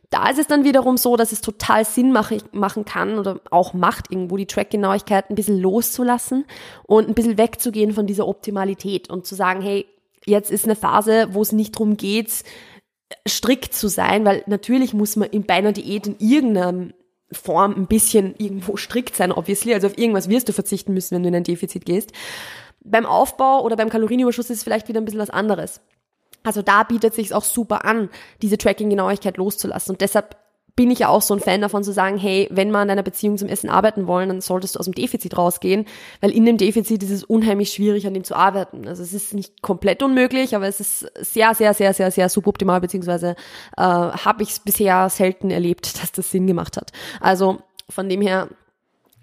Da 0.09 0.29
ist 0.29 0.39
es 0.39 0.47
dann 0.47 0.63
wiederum 0.63 0.97
so, 0.97 1.15
dass 1.15 1.31
es 1.31 1.41
total 1.41 1.85
Sinn 1.85 2.11
machen 2.11 2.85
kann 2.85 3.19
oder 3.19 3.41
auch 3.51 3.73
macht, 3.73 4.11
irgendwo 4.11 4.35
die 4.37 4.47
Trackgenauigkeit 4.47 5.29
ein 5.29 5.35
bisschen 5.35 5.59
loszulassen 5.59 6.45
und 6.87 7.07
ein 7.07 7.13
bisschen 7.13 7.37
wegzugehen 7.37 7.93
von 7.93 8.07
dieser 8.07 8.27
Optimalität 8.27 9.09
und 9.09 9.27
zu 9.27 9.35
sagen, 9.35 9.61
hey, 9.61 9.85
jetzt 10.25 10.49
ist 10.49 10.65
eine 10.65 10.75
Phase, 10.75 11.27
wo 11.31 11.43
es 11.43 11.51
nicht 11.51 11.77
drum 11.77 11.95
geht, 11.95 12.43
strikt 13.27 13.73
zu 13.73 13.87
sein, 13.87 14.25
weil 14.25 14.43
natürlich 14.47 14.93
muss 14.93 15.15
man 15.15 15.29
in, 15.29 15.43
bei 15.43 15.61
Diät 15.61 16.07
in 16.07 16.15
irgendeinem 16.19 16.93
Form 17.31 17.73
ein 17.75 17.87
bisschen 17.87 18.35
irgendwo 18.37 18.77
strikt 18.77 19.15
sein, 19.15 19.31
obviously. 19.31 19.73
Also 19.73 19.87
auf 19.87 19.97
irgendwas 19.97 20.29
wirst 20.29 20.49
du 20.49 20.53
verzichten 20.53 20.93
müssen, 20.93 21.15
wenn 21.15 21.23
du 21.23 21.29
in 21.29 21.35
ein 21.35 21.43
Defizit 21.43 21.85
gehst. 21.85 22.11
Beim 22.83 23.05
Aufbau 23.05 23.63
oder 23.63 23.75
beim 23.75 23.89
Kalorienüberschuss 23.89 24.49
ist 24.49 24.57
es 24.57 24.63
vielleicht 24.63 24.87
wieder 24.87 25.01
ein 25.01 25.05
bisschen 25.05 25.19
was 25.19 25.29
anderes. 25.29 25.81
Also 26.43 26.61
da 26.61 26.83
bietet 26.83 27.11
es 27.11 27.15
sich 27.17 27.33
auch 27.33 27.43
super 27.43 27.85
an, 27.85 28.09
diese 28.41 28.57
Tracking-Genauigkeit 28.57 29.37
loszulassen. 29.37 29.93
Und 29.93 30.01
deshalb 30.01 30.37
bin 30.79 30.91
ich 30.91 30.99
ja 30.99 31.09
auch 31.09 31.21
so 31.21 31.33
ein 31.33 31.41
Fan 31.41 31.59
davon 31.59 31.83
zu 31.83 31.91
sagen, 31.91 32.17
hey, 32.17 32.47
wenn 32.51 32.71
wir 32.71 32.77
an 32.77 32.87
deiner 32.87 33.03
Beziehung 33.03 33.37
zum 33.37 33.49
Essen 33.49 33.69
arbeiten 33.69 34.07
wollen, 34.07 34.29
dann 34.29 34.39
solltest 34.39 34.75
du 34.75 34.79
aus 34.79 34.85
dem 34.85 34.95
Defizit 34.95 35.37
rausgehen, 35.37 35.83
weil 36.21 36.31
in 36.31 36.45
dem 36.45 36.57
Defizit 36.57 37.03
ist 37.03 37.09
es 37.09 37.25
unheimlich 37.25 37.73
schwierig, 37.73 38.07
an 38.07 38.13
dem 38.13 38.23
zu 38.23 38.33
arbeiten. 38.33 38.87
Also 38.87 39.03
es 39.03 39.13
ist 39.13 39.33
nicht 39.33 39.61
komplett 39.61 40.01
unmöglich, 40.01 40.55
aber 40.55 40.69
es 40.69 40.79
ist 40.79 41.11
sehr, 41.19 41.53
sehr, 41.53 41.73
sehr, 41.73 41.93
sehr, 41.93 42.11
sehr 42.11 42.29
suboptimal, 42.29 42.79
beziehungsweise 42.79 43.35
äh, 43.75 43.81
habe 43.81 44.41
ich 44.41 44.51
es 44.51 44.59
bisher 44.61 45.09
selten 45.09 45.51
erlebt, 45.51 45.85
dass 46.01 46.13
das 46.13 46.31
Sinn 46.31 46.47
gemacht 46.47 46.77
hat. 46.77 46.93
Also 47.19 47.57
von 47.89 48.07
dem 48.07 48.21
her 48.21 48.47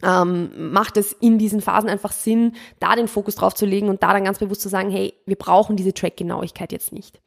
ähm, 0.03 0.73
macht 0.73 0.97
es 0.97 1.13
in 1.13 1.39
diesen 1.39 1.61
Phasen 1.61 1.89
einfach 1.89 2.13
Sinn, 2.13 2.53
da 2.81 2.97
den 2.97 3.09
Fokus 3.09 3.37
drauf 3.37 3.55
zu 3.55 3.65
legen 3.65 3.89
und 3.89 4.03
da 4.03 4.13
dann 4.13 4.25
ganz 4.25 4.39
bewusst 4.39 4.61
zu 4.61 4.69
sagen, 4.69 4.91
hey, 4.91 5.15
wir 5.25 5.37
brauchen 5.37 5.77
diese 5.77 5.95
Track-Genauigkeit 5.95 6.73
jetzt 6.73 6.93
nicht. 6.93 7.21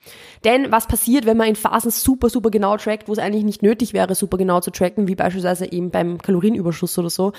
Denn 0.44 0.72
was 0.72 0.88
passiert, 0.88 1.26
wenn 1.26 1.38
man 1.38 1.48
in 1.48 1.56
Phasen 1.56 1.92
super, 1.92 2.30
super 2.30 2.52
genau 2.52 2.78
trackt, 2.78 3.08
wo 3.08 3.14
es 3.14 3.20
eigentlich 3.20 3.44
nicht 3.44 3.64
nötig 3.64 3.94
wäre, 3.94 4.14
super 4.16 4.38
genau 4.38 4.60
zu 4.60 4.72
tracken, 4.72 5.08
wie 5.08 5.16
beispielsweise 5.16 5.72
eben 5.72 5.90
beim 5.90 6.20
Kalorienüberschuss 6.20 6.98
oder 7.00 7.10
so? 7.10 7.34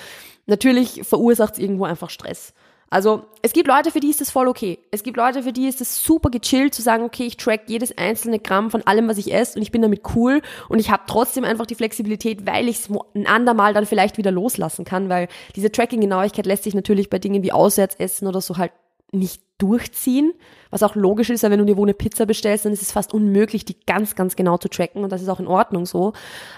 Natürlich 0.46 1.02
verursacht 1.04 1.54
es 1.54 1.60
irgendwo 1.60 1.84
einfach 1.84 2.10
Stress. 2.10 2.52
Also 2.90 3.22
es 3.42 3.52
gibt 3.52 3.68
Leute, 3.68 3.92
für 3.92 4.00
die 4.00 4.10
ist 4.10 4.20
das 4.20 4.30
voll 4.30 4.48
okay. 4.48 4.80
Es 4.90 5.04
gibt 5.04 5.16
Leute, 5.16 5.44
für 5.44 5.52
die 5.52 5.68
ist 5.68 5.80
es 5.80 6.04
super 6.04 6.28
gechillt 6.28 6.74
zu 6.74 6.82
sagen, 6.82 7.04
okay, 7.04 7.22
ich 7.22 7.36
track 7.36 7.62
jedes 7.68 7.96
einzelne 7.96 8.40
Gramm 8.40 8.72
von 8.72 8.82
allem, 8.82 9.08
was 9.08 9.16
ich 9.16 9.32
esse 9.32 9.56
und 9.56 9.62
ich 9.62 9.70
bin 9.70 9.80
damit 9.80 10.02
cool 10.16 10.42
und 10.68 10.80
ich 10.80 10.90
habe 10.90 11.04
trotzdem 11.06 11.44
einfach 11.44 11.66
die 11.66 11.76
Flexibilität, 11.76 12.46
weil 12.46 12.68
ich 12.68 12.80
es 12.80 12.88
ein 13.14 13.28
andermal 13.28 13.74
dann 13.74 13.86
vielleicht 13.86 14.18
wieder 14.18 14.32
loslassen 14.32 14.84
kann, 14.84 15.08
weil 15.08 15.28
diese 15.54 15.70
Tracking-Genauigkeit 15.70 16.46
lässt 16.46 16.64
sich 16.64 16.74
natürlich 16.74 17.08
bei 17.10 17.20
Dingen 17.20 17.44
wie 17.44 17.52
Auswärtsessen 17.52 18.26
oder 18.26 18.40
so 18.40 18.58
halt 18.58 18.72
nicht 19.12 19.40
durchziehen, 19.58 20.32
was 20.70 20.82
auch 20.82 20.96
logisch 20.96 21.30
ist, 21.30 21.44
weil 21.44 21.52
wenn 21.52 21.58
du 21.58 21.66
dir 21.66 21.76
wo 21.76 21.82
eine 21.84 21.94
Pizza 21.94 22.26
bestellst, 22.26 22.64
dann 22.64 22.72
ist 22.72 22.82
es 22.82 22.92
fast 22.92 23.14
unmöglich, 23.14 23.64
die 23.64 23.76
ganz, 23.86 24.16
ganz 24.16 24.34
genau 24.34 24.58
zu 24.58 24.68
tracken 24.68 25.04
und 25.04 25.10
das 25.12 25.22
ist 25.22 25.28
auch 25.28 25.40
in 25.40 25.46
Ordnung 25.46 25.86
so, 25.86 26.12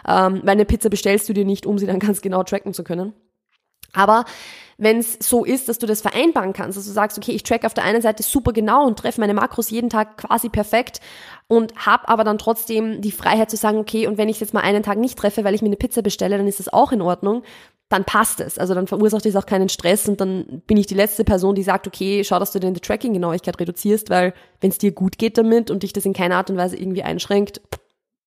ähm, 0.09 0.41
weil 0.43 0.53
eine 0.53 0.65
Pizza 0.65 0.89
bestellst 0.89 1.29
du 1.29 1.35
dir 1.35 1.45
nicht, 1.45 1.67
um 1.67 1.79
sie 1.79 1.87
dann 1.87 1.99
ganz 1.99 2.23
genau 2.23 2.43
tracken 2.43 2.73
zu 2.73 2.85
können. 2.85 3.13
Aber 3.93 4.25
wenn 4.79 4.99
es 4.99 5.19
so 5.21 5.45
ist, 5.45 5.69
dass 5.69 5.79
du 5.79 5.87
das 5.87 6.01
vereinbaren 6.01 6.53
kannst, 6.53 6.77
dass 6.77 6.87
du 6.87 6.91
sagst, 6.91 7.17
okay, 7.19 7.33
ich 7.33 7.43
track 7.43 7.65
auf 7.65 7.75
der 7.75 7.85
einen 7.85 8.03
Seite 8.03 8.23
super 8.23 8.53
genau 8.53 8.87
und 8.87 8.99
treffe 8.99 9.21
meine 9.21 9.35
Makros 9.35 9.71
jeden 9.71 9.91
Tag 9.91 10.17
quasi 10.17 10.49
perfekt 10.49 11.01
und 11.47 11.75
habe 11.77 12.09
aber 12.09 12.25
dann 12.25 12.39
trotzdem 12.39 13.01
die 13.01 13.13
Freiheit 13.13 13.51
zu 13.51 13.57
sagen, 13.57 13.79
okay, 13.79 14.07
und 14.07 14.19
wenn 14.19 14.29
ich 14.29 14.41
jetzt 14.41 14.55
mal 14.55 14.61
einen 14.61 14.83
Tag 14.83 14.99
nicht 14.99 15.19
treffe, 15.19 15.45
weil 15.45 15.55
ich 15.55 15.63
mir 15.63 15.69
eine 15.69 15.77
Pizza 15.77 16.03
bestelle, 16.03 16.37
dann 16.37 16.49
ist 16.49 16.59
das 16.59 16.73
auch 16.73 16.91
in 16.91 17.03
Ordnung, 17.03 17.43
dann 17.91 18.05
passt 18.05 18.41
es. 18.41 18.59
Also 18.59 18.75
dann 18.75 18.87
verursacht 18.87 19.27
es 19.27 19.37
auch 19.37 19.47
keinen 19.47 19.69
Stress 19.69 20.09
und 20.09 20.21
dann 20.21 20.63
bin 20.67 20.79
ich 20.79 20.87
die 20.87 20.95
letzte 20.95 21.25
Person, 21.25 21.55
die 21.55 21.63
sagt, 21.63 21.87
okay, 21.87 22.25
schau, 22.25 22.39
dass 22.39 22.53
du 22.53 22.59
deine 22.59 22.81
Tracking-Genauigkeit 22.81 23.61
reduzierst, 23.61 24.09
weil 24.09 24.33
wenn 24.61 24.71
es 24.71 24.79
dir 24.79 24.93
gut 24.93 25.19
geht 25.19 25.37
damit 25.37 25.71
und 25.71 25.83
dich 25.83 25.93
das 25.93 26.07
in 26.07 26.15
keiner 26.15 26.37
Art 26.37 26.51
und 26.51 26.57
Weise 26.57 26.77
irgendwie 26.77 27.03
einschränkt, 27.03 27.61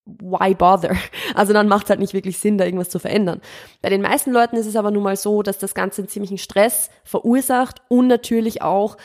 why 0.06 0.54
bother? 0.54 0.96
Also 1.36 1.54
dann 1.54 1.68
macht 1.68 1.86
es 1.86 1.90
halt 1.90 2.00
nicht 2.00 2.14
wirklich 2.14 2.38
Sinn, 2.38 2.58
da 2.58 2.66
irgendwas 2.66 2.90
zu 2.90 3.00
verändern. 3.00 3.42
Bei 3.82 3.90
den 3.90 4.02
meisten 4.02 4.32
Leuten 4.32 4.56
ist 4.56 4.68
es 4.68 4.76
aber 4.76 4.92
nun 4.92 5.04
mal 5.04 5.18
so, 5.18 5.42
dass 5.42 5.58
das 5.58 5.74
Ganze 5.74 6.02
einen 6.02 6.10
ziemlichen 6.10 6.38
Stress 6.38 6.90
verursacht 7.04 7.82
und 7.90 8.08
natürlich 8.08 8.62
auch 8.62 8.98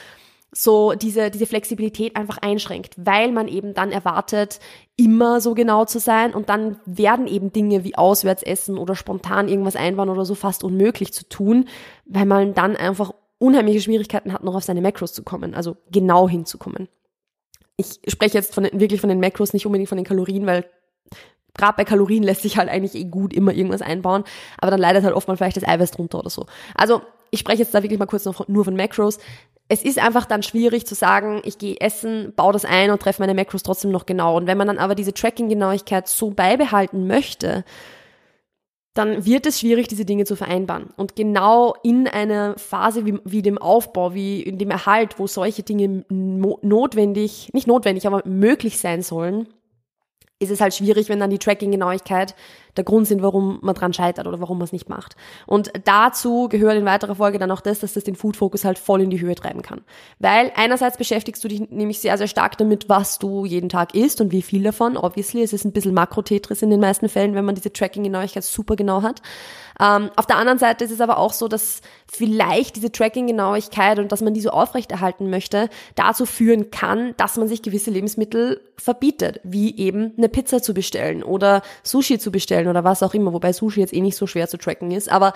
so 0.53 0.95
diese, 0.95 1.31
diese 1.31 1.47
Flexibilität 1.47 2.17
einfach 2.17 2.39
einschränkt, 2.39 2.95
weil 2.97 3.31
man 3.31 3.47
eben 3.47 3.73
dann 3.75 3.93
erwartet, 3.93 4.59
immer 4.97 5.41
so 5.41 5.55
genau 5.55 5.85
zu 5.85 6.01
sein 6.01 6.35
und 6.35 6.49
dann 6.49 6.77
werden 6.87 7.27
eben 7.27 7.53
Dinge 7.53 7.85
wie 7.85 7.95
Auswärtsessen 7.95 8.77
oder 8.77 8.97
spontan 8.97 9.49
irgendwas 9.49 9.77
einbauen 9.77 10.09
oder 10.09 10.25
so 10.25 10.35
fast 10.35 10.65
unmöglich 10.65 11.13
zu 11.13 11.29
tun, 11.29 11.69
weil 12.05 12.27
man 12.27 12.55
dann 12.55 12.77
einfach 12.77 13.13
unheimliche 13.39 13.81
Schwierigkeiten 13.81 14.33
hat, 14.33 14.45
noch 14.45 14.55
auf 14.55 14.65
seine 14.65 14.83
Macros 14.83 15.13
zu 15.13 15.23
kommen, 15.23 15.55
also 15.55 15.77
genau 15.91 16.29
hinzukommen. 16.29 16.89
Ich 17.77 18.01
spreche 18.09 18.37
jetzt 18.37 18.55
von, 18.55 18.65
wirklich 18.73 19.01
von 19.01 19.09
den 19.09 19.21
Macros, 19.21 19.53
nicht 19.53 19.67
unbedingt 19.67 19.89
von 19.89 19.97
den 19.97 20.05
Kalorien, 20.05 20.47
weil 20.47 20.67
gerade 21.57 21.77
bei 21.77 21.85
Kalorien 21.85 22.23
lässt 22.23 22.43
sich 22.43 22.57
halt 22.59 22.69
eigentlich 22.69 22.95
eh 22.95 23.05
gut 23.05 23.33
immer 23.33 23.53
irgendwas 23.53 23.83
einbauen, 23.83 24.25
aber 24.59 24.71
dann 24.71 24.81
leidet 24.81 25.05
halt 25.05 25.15
oft 25.15 25.29
mal 25.29 25.37
vielleicht 25.37 25.57
das 25.57 25.67
Eiweiß 25.67 25.91
drunter 25.91 26.19
oder 26.19 26.31
so. 26.31 26.47
Also 26.75 27.03
ich 27.31 27.41
spreche 27.41 27.63
jetzt 27.63 27.75
da 27.75 27.83
wirklich 27.83 27.99
mal 27.99 28.07
kurz 28.07 28.25
noch 28.25 28.49
nur 28.49 28.65
von 28.65 28.77
Macros. 28.77 29.19
es 29.69 29.83
ist 29.83 29.99
einfach 29.99 30.27
dann 30.27 30.43
schwierig 30.43 30.87
zu 30.87 30.95
sagen, 30.95 31.43
ich 31.45 31.59
gehe 31.59 31.81
essen, 31.81 32.33
baue 32.35 32.53
das 32.53 32.65
ein 32.65 32.91
und 32.91 33.01
treffe 33.01 33.23
meine 33.23 33.35
Macros 33.35 33.63
trotzdem 33.63 33.93
noch 33.93 34.07
genau. 34.07 34.37
Und 34.37 34.47
wenn 34.47 34.59
man 34.59 34.67
dann 34.67 34.79
aber 34.79 34.95
diese 34.95 35.15
Tracking-Genauigkeit 35.15 36.09
so 36.09 36.31
beibehalten 36.31 37.07
möchte, 37.07 37.65
dann 38.95 39.25
wird 39.25 39.47
es 39.47 39.61
schwierig, 39.61 39.87
diese 39.87 40.05
Dinge 40.05 40.25
zu 40.25 40.35
vereinbaren. 40.35 40.91
Und 40.97 41.15
genau 41.15 41.75
in 41.85 42.09
einer 42.09 42.59
Phase 42.59 43.07
wie, 43.07 43.21
wie 43.25 43.43
dem 43.43 43.59
Aufbau, 43.59 44.15
wie 44.15 44.43
in 44.43 44.59
dem 44.59 44.73
Erhalt, 44.73 45.21
wo 45.21 45.29
solche 45.29 45.63
Dinge 45.63 46.05
notwendig, 46.09 47.51
nicht 47.53 47.69
notwendig, 47.69 48.09
aber 48.09 48.27
möglich 48.27 48.79
sein 48.79 49.03
sollen, 49.03 49.47
ist 50.41 50.51
es 50.51 50.61
halt 50.61 50.75
schwierig, 50.75 51.09
wenn 51.09 51.21
dann 51.21 51.31
die 51.31 51.39
Tracking-Genauigkeit 51.39 52.35
der 52.77 52.85
Grund 52.85 53.07
sind, 53.07 53.23
warum 53.23 53.59
man 53.63 53.75
dran 53.75 53.93
scheitert 53.93 54.27
oder 54.27 54.41
warum 54.41 54.59
man 54.59 54.65
es 54.65 54.73
nicht 54.73 54.89
macht. 54.89 55.17
Und 55.47 55.71
dazu 55.85 56.49
gehört 56.49 56.77
in 56.77 56.85
weiterer 56.85 57.15
Folge 57.15 57.39
dann 57.39 57.51
auch 57.51 57.61
das, 57.61 57.81
dass 57.81 57.95
das 57.95 58.05
den 58.05 58.17
Food-Fokus 58.17 58.65
halt 58.65 58.79
voll 58.79 59.03
in 59.03 59.11
die 59.11 59.21
Höhe 59.21 59.35
treiben 59.35 59.63
kann. 59.63 59.83
Weil 60.19 60.53
einerseits 60.57 60.97
beschäftigst 60.97 61.43
du 61.43 61.49
dich 61.49 61.71
nämlich 61.71 62.01
sehr, 62.01 62.19
sehr 62.19 62.29
stark 62.29 62.59
damit, 62.59 62.89
was 62.89 63.19
du 63.19 63.45
jeden 63.45 63.69
Tag 63.69 63.95
isst 63.95 64.21
und 64.21 64.33
wie 64.33 64.43
viel 64.43 64.63
davon. 64.63 64.97
Obviously, 64.97 65.43
es 65.43 65.53
ist 65.53 65.65
ein 65.65 65.73
bisschen 65.73 65.95
Makro-Tetris 65.95 66.63
in 66.63 66.71
den 66.71 66.81
meisten 66.81 67.09
Fällen, 67.09 67.35
wenn 67.35 67.45
man 67.45 67.55
diese 67.55 67.73
Tracking-Genauigkeit 67.73 68.45
super 68.45 68.77
genau 68.77 69.03
hat. 69.03 69.23
Ähm, 69.81 70.11
auf 70.17 70.27
der 70.27 70.37
anderen 70.37 70.59
Seite 70.59 70.85
ist 70.85 70.91
es 70.91 71.01
aber 71.01 71.19
auch 71.19 71.33
so, 71.33 71.49
dass 71.49 71.81
vielleicht 72.07 72.77
diese 72.77 72.93
Tracking-Genauigkeit 72.93 73.99
und 73.99 74.13
dass 74.13 74.21
man 74.21 74.35
die 74.35 74.41
so 74.41 74.51
aufrechterhalten 74.51 75.31
möchte, 75.31 75.71
dazu 75.95 76.27
führen 76.27 76.71
kann, 76.71 77.15
dass 77.17 77.37
man 77.37 77.49
sich 77.49 77.63
gewisse 77.63 77.91
Lebensmittel 77.91 78.61
verbietet, 78.77 79.41
wie 79.43 79.77
eben 79.77 80.13
eine 80.17 80.29
Pizza 80.29 80.61
zu 80.61 80.75
bestellen 80.75 81.23
oder 81.23 81.63
Sushi 81.83 82.19
zu 82.19 82.31
bestellen 82.31 82.60
oder 82.69 82.85
was 82.85 83.03
auch 83.03 83.15
immer, 83.15 83.33
wobei 83.33 83.53
Sushi 83.53 83.81
jetzt 83.81 83.93
eh 83.93 84.01
nicht 84.01 84.17
so 84.17 84.27
schwer 84.27 84.49
zu 84.49 84.59
tracken 84.59 84.91
ist, 84.91 85.11
aber 85.11 85.33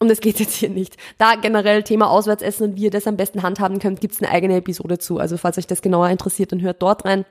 um 0.00 0.08
das 0.08 0.20
geht 0.20 0.40
jetzt 0.40 0.54
hier 0.54 0.70
nicht. 0.70 0.96
Da 1.18 1.34
generell 1.34 1.82
Thema 1.82 2.10
Auswärtsessen 2.10 2.70
und 2.70 2.76
wie 2.76 2.84
ihr 2.84 2.90
das 2.90 3.06
am 3.06 3.16
besten 3.16 3.42
handhaben 3.42 3.78
könnt, 3.78 4.00
gibt's 4.00 4.22
eine 4.22 4.32
eigene 4.32 4.56
Episode 4.56 4.98
zu. 4.98 5.18
Also 5.18 5.36
falls 5.36 5.58
euch 5.58 5.66
das 5.66 5.82
genauer 5.82 6.08
interessiert, 6.08 6.52
dann 6.52 6.62
hört 6.62 6.80
dort 6.80 7.04
rein. 7.04 7.26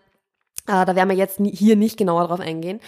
Äh, 0.67 0.85
da 0.85 0.95
werden 0.95 1.09
wir 1.09 1.17
jetzt 1.17 1.39
hier 1.43 1.75
nicht 1.75 1.97
genauer 1.97 2.27
drauf 2.27 2.39
eingehen. 2.39 2.79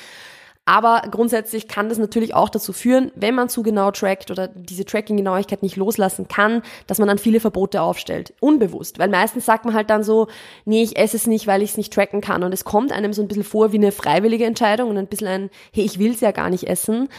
Aber 0.66 1.02
grundsätzlich 1.10 1.68
kann 1.68 1.90
das 1.90 1.98
natürlich 1.98 2.36
auch 2.36 2.50
dazu 2.50 2.72
führen, 2.72 3.12
wenn 3.16 3.34
man 3.34 3.50
zu 3.50 3.64
genau 3.64 3.90
trackt 3.92 4.30
oder 4.30 4.48
diese 4.48 4.86
Tracking-Genauigkeit 4.86 5.64
nicht 5.64 5.76
loslassen 5.76 6.28
kann, 6.28 6.62
dass 6.86 7.00
man 7.00 7.08
dann 7.08 7.18
viele 7.18 7.40
Verbote 7.40 7.82
aufstellt. 7.82 8.34
Unbewusst. 8.40 9.00
Weil 9.00 9.10
meistens 9.10 9.46
sagt 9.46 9.66
man 9.66 9.74
halt 9.74 9.90
dann 9.90 10.04
so, 10.04 10.28
nee, 10.66 10.84
ich 10.84 10.98
esse 10.98 11.18
es 11.18 11.26
nicht, 11.26 11.48
weil 11.48 11.64
ich 11.64 11.72
es 11.72 11.78
nicht 11.78 11.92
tracken 11.92 12.22
kann. 12.22 12.44
Und 12.44 12.54
es 12.54 12.64
kommt 12.64 12.92
einem 12.92 13.12
so 13.12 13.22
ein 13.24 13.28
bisschen 13.28 13.44
vor 13.44 13.72
wie 13.72 13.78
eine 13.78 13.92
freiwillige 13.92 14.46
Entscheidung 14.46 14.90
und 14.90 14.98
ein 14.98 15.08
bisschen 15.08 15.28
ein, 15.28 15.50
hey, 15.74 15.84
ich 15.84 15.98
will 15.98 16.12
es 16.12 16.22
ja 16.22 16.32
gar 16.32 16.50
nicht 16.50 16.68
essen. 16.68 17.10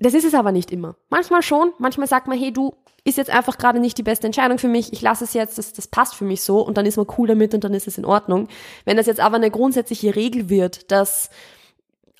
Das 0.00 0.14
ist 0.14 0.24
es 0.24 0.34
aber 0.34 0.50
nicht 0.50 0.72
immer. 0.72 0.96
Manchmal 1.10 1.42
schon. 1.42 1.72
Manchmal 1.78 2.08
sagt 2.08 2.26
man, 2.26 2.36
hey, 2.36 2.52
du, 2.52 2.74
ist 3.04 3.18
jetzt 3.18 3.30
einfach 3.30 3.58
gerade 3.58 3.78
nicht 3.78 3.98
die 3.98 4.02
beste 4.02 4.26
Entscheidung 4.26 4.58
für 4.58 4.68
mich. 4.68 4.92
Ich 4.92 5.02
lasse 5.02 5.24
es 5.24 5.34
jetzt, 5.34 5.58
das, 5.58 5.74
das 5.74 5.86
passt 5.86 6.14
für 6.14 6.24
mich 6.24 6.42
so 6.42 6.60
und 6.60 6.76
dann 6.76 6.86
ist 6.86 6.96
man 6.96 7.06
cool 7.18 7.28
damit 7.28 7.54
und 7.54 7.62
dann 7.62 7.74
ist 7.74 7.86
es 7.86 7.98
in 7.98 8.04
Ordnung. 8.06 8.48
Wenn 8.86 8.96
das 8.96 9.06
jetzt 9.06 9.20
aber 9.20 9.36
eine 9.36 9.50
grundsätzliche 9.50 10.16
Regel 10.16 10.48
wird, 10.48 10.90
dass 10.90 11.30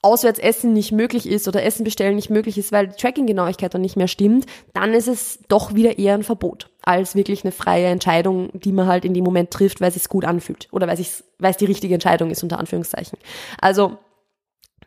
Auswärtsessen 0.04 0.72
nicht 0.72 0.92
möglich 0.92 1.28
ist 1.28 1.48
oder 1.48 1.62
Essen 1.62 1.82
bestellen 1.82 2.14
nicht 2.14 2.30
möglich 2.30 2.58
ist, 2.58 2.72
weil 2.72 2.88
die 2.88 2.96
Tracking-Genauigkeit 2.96 3.72
dann 3.72 3.80
nicht 3.80 3.96
mehr 3.96 4.06
stimmt, 4.06 4.46
dann 4.74 4.92
ist 4.92 5.08
es 5.08 5.40
doch 5.48 5.74
wieder 5.74 5.98
eher 5.98 6.14
ein 6.14 6.22
Verbot 6.22 6.70
als 6.82 7.14
wirklich 7.14 7.42
eine 7.42 7.52
freie 7.52 7.86
Entscheidung, 7.86 8.50
die 8.52 8.72
man 8.72 8.86
halt 8.86 9.06
in 9.06 9.14
dem 9.14 9.24
Moment 9.24 9.50
trifft, 9.50 9.80
weil 9.80 9.88
es 9.88 9.94
sich 9.94 10.08
gut 10.08 10.26
anfühlt 10.26 10.68
oder 10.70 10.86
weil 10.86 10.98
es 10.98 11.56
die 11.56 11.64
richtige 11.64 11.94
Entscheidung 11.94 12.30
ist 12.30 12.42
unter 12.42 12.58
Anführungszeichen. 12.58 13.18
Also 13.60 13.96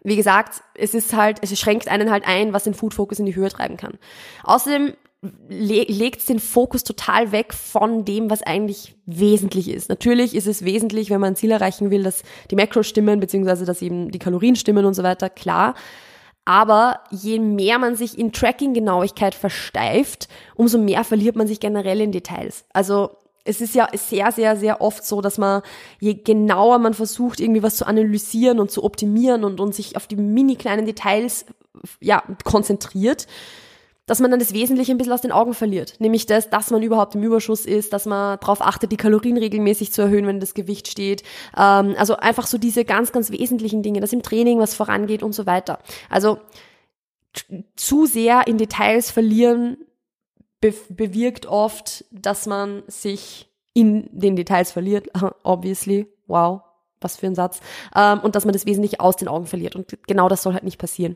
wie 0.03 0.15
gesagt, 0.15 0.61
es 0.75 0.93
ist 0.93 1.15
halt, 1.15 1.39
es 1.41 1.59
schränkt 1.59 1.87
einen 1.87 2.11
halt 2.11 2.25
ein, 2.27 2.53
was 2.53 2.63
den 2.63 2.75
Food 2.75 2.93
Focus 2.93 3.19
in 3.19 3.25
die 3.25 3.35
Höhe 3.35 3.49
treiben 3.49 3.75
kann. 3.75 3.97
Außerdem 4.43 4.93
le 5.49 5.83
legt 5.83 6.27
den 6.29 6.39
Fokus 6.39 6.83
total 6.83 7.31
weg 7.31 7.53
von 7.53 8.05
dem, 8.05 8.29
was 8.29 8.41
eigentlich 8.41 8.95
wesentlich 9.05 9.69
ist. 9.69 9.89
Natürlich 9.89 10.35
ist 10.35 10.47
es 10.47 10.65
wesentlich, 10.65 11.09
wenn 11.09 11.21
man 11.21 11.33
ein 11.33 11.35
Ziel 11.35 11.51
erreichen 11.51 11.91
will, 11.91 12.03
dass 12.03 12.23
die 12.51 12.55
Makros 12.55 12.87
stimmen, 12.87 13.19
beziehungsweise 13.19 13.65
dass 13.65 13.81
eben 13.81 14.11
die 14.11 14.19
Kalorien 14.19 14.55
stimmen 14.55 14.85
und 14.85 14.93
so 14.93 15.03
weiter, 15.03 15.29
klar. 15.29 15.75
Aber 16.45 17.01
je 17.11 17.39
mehr 17.39 17.77
man 17.77 17.95
sich 17.95 18.17
in 18.17 18.31
Tracking-Genauigkeit 18.31 19.35
versteift, 19.35 20.29
umso 20.55 20.77
mehr 20.77 21.03
verliert 21.03 21.35
man 21.35 21.47
sich 21.47 21.59
generell 21.59 21.99
in 21.99 22.11
Details. 22.11 22.63
Also 22.71 23.09
es 23.43 23.61
ist 23.61 23.75
ja 23.75 23.87
sehr, 23.93 24.31
sehr, 24.31 24.55
sehr 24.55 24.81
oft 24.81 25.05
so, 25.05 25.21
dass 25.21 25.37
man, 25.37 25.61
je 25.99 26.13
genauer 26.15 26.79
man 26.79 26.93
versucht, 26.93 27.39
irgendwie 27.39 27.63
was 27.63 27.77
zu 27.77 27.85
analysieren 27.85 28.59
und 28.59 28.71
zu 28.71 28.83
optimieren 28.83 29.43
und, 29.43 29.59
und 29.59 29.73
sich 29.73 29.95
auf 29.95 30.07
die 30.07 30.17
mini 30.17 30.55
kleinen 30.55 30.85
Details 30.85 31.45
ja, 31.99 32.23
konzentriert, 32.43 33.27
dass 34.07 34.19
man 34.19 34.31
dann 34.31 34.39
das 34.39 34.53
Wesentliche 34.53 34.91
ein 34.91 34.97
bisschen 34.97 35.13
aus 35.13 35.21
den 35.21 35.31
Augen 35.31 35.53
verliert. 35.53 35.95
Nämlich 35.99 36.25
das, 36.25 36.49
dass 36.49 36.71
man 36.71 36.81
überhaupt 36.81 37.13
im 37.13 37.23
Überschuss 37.23 37.65
ist, 37.65 37.93
dass 37.93 38.05
man 38.05 38.39
darauf 38.39 38.61
achtet, 38.61 38.91
die 38.91 38.97
Kalorien 38.97 39.37
regelmäßig 39.37 39.93
zu 39.93 40.01
erhöhen, 40.01 40.25
wenn 40.25 40.39
das 40.39 40.55
Gewicht 40.55 40.87
steht. 40.87 41.21
Ähm, 41.55 41.93
also 41.97 42.15
einfach 42.15 42.47
so 42.47 42.57
diese 42.57 42.85
ganz, 42.85 43.11
ganz 43.11 43.31
wesentlichen 43.31 43.83
Dinge, 43.83 43.99
dass 43.99 44.13
im 44.13 44.23
Training 44.23 44.59
was 44.59 44.73
vorangeht 44.73 45.21
und 45.21 45.33
so 45.33 45.45
weiter. 45.45 45.79
Also 46.09 46.39
zu 47.75 48.07
sehr 48.07 48.47
in 48.47 48.57
Details 48.57 49.11
verlieren 49.11 49.77
be 50.59 50.73
bewirkt 50.89 51.45
oft, 51.45 52.05
dass 52.11 52.47
man 52.47 52.83
sich 52.87 53.47
in 53.73 54.09
den 54.11 54.35
Details 54.35 54.71
verliert, 54.71 55.07
obviously. 55.43 56.07
Wow, 56.25 56.61
was 56.99 57.15
für 57.17 57.27
ein 57.27 57.35
Satz. 57.35 57.59
Ähm, 57.95 58.19
und 58.21 58.35
dass 58.35 58.45
man 58.45 58.53
das 58.53 58.65
Wesentliche 58.65 58.99
aus 58.99 59.15
den 59.15 59.27
Augen 59.27 59.45
verliert. 59.45 59.75
Und 59.75 59.97
genau 60.07 60.27
das 60.29 60.41
soll 60.43 60.53
halt 60.53 60.63
nicht 60.63 60.79
passieren. 60.79 61.15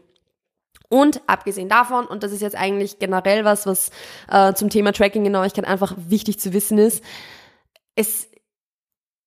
Und 0.89 1.21
abgesehen 1.27 1.69
davon, 1.69 2.05
und 2.05 2.23
das 2.23 2.31
ist 2.31 2.41
jetzt 2.41 2.55
eigentlich 2.55 3.00
generell 3.00 3.45
was, 3.45 3.65
was 3.65 3.91
äh, 4.29 4.53
zum 4.53 4.69
Thema 4.69 4.91
Tracking-Genauigkeit 4.91 5.65
einfach 5.65 5.93
wichtig 5.97 6.39
zu 6.39 6.53
wissen 6.53 6.77
ist, 6.77 7.03
es 7.95 8.27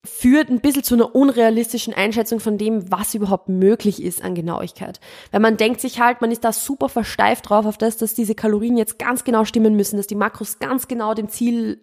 führt 0.05 0.51
ein 0.51 0.61
bisschen 0.61 0.83
zu 0.83 0.95
einer 0.95 1.15
unrealistischen 1.15 1.95
Einschätzung 1.95 2.39
von 2.39 2.59
dem, 2.59 2.91
was 2.93 3.15
überhaupt 3.15 3.49
möglich 3.49 4.03
ist 4.03 4.23
an 4.23 4.35
Genauigkeit. 4.35 5.01
Weil 5.31 5.41
man 5.41 5.57
denkt 5.57 5.81
sich 5.81 5.99
halt, 5.99 6.21
man 6.21 6.31
ist 6.31 6.45
da 6.45 6.53
super 6.53 6.91
versteift 6.91 7.49
drauf 7.49 7.65
auf 7.65 7.79
das, 7.79 7.97
dass 7.97 8.15
diese 8.15 8.35
Kalorien 8.35 8.77
jetzt 8.77 8.99
ganz 8.99 9.25
genau 9.25 9.47
stimmen 9.47 9.75
müssen, 9.75 9.97
dass 9.97 10.07
die 10.07 10.15
Makros 10.15 10.59
ganz 10.59 10.89
genau 10.89 11.15
dem 11.15 11.31
Ziel 11.31 11.81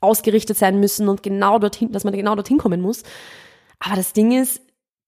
ausgerichtet 0.00 0.58
sein 0.58 0.80
müssen 0.80 1.08
und 1.08 1.22
genau 1.22 1.60
dorthin, 1.60 1.92
dass 1.92 2.02
man 2.02 2.12
genau 2.12 2.34
dorthin 2.34 2.58
kommen 2.58 2.80
muss. 2.80 3.04
Aber 3.78 3.94
das 3.94 4.12
Ding 4.12 4.32
ist, 4.32 4.60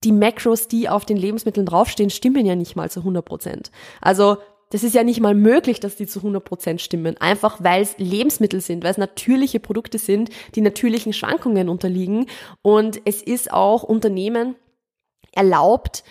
die 0.05 0.13
Macros, 0.13 0.69
die 0.69 0.89
auf 0.89 1.05
den 1.05 1.17
Lebensmitteln 1.17 1.67
draufstehen, 1.67 2.11
stimmen 2.11 2.47
ja 2.47 2.55
nicht 2.55 2.77
mal 2.77 2.91
zu 2.91 3.01
100 3.01 3.25
Prozent. 3.25 3.71
Also 4.01 4.37
das 4.71 4.83
ist 4.83 4.95
ja 4.95 5.05
nicht 5.05 5.21
mal 5.21 5.35
möglich, 5.35 5.79
dass 5.81 5.97
die 5.97 6.07
zu 6.07 6.19
100 6.19 6.45
Prozent 6.45 6.81
stimmen, 6.81 7.17
einfach 7.19 7.63
weil 7.63 7.83
es 7.83 7.97
Lebensmittel 7.99 8.61
sind, 8.61 8.83
weil 8.83 8.91
es 8.91 8.99
natürliche 8.99 9.61
Produkte 9.61 9.99
sind, 9.99 10.31
die 10.55 10.63
natürlichen 10.63 11.13
Schwankungen 11.13 11.69
unterliegen. 11.69 12.27
Und 12.63 13.01
es 13.05 13.23
ist 13.23 13.53
auch 13.53 13.83
Unternehmen 13.85 14.57
erlaubt, 15.33 16.03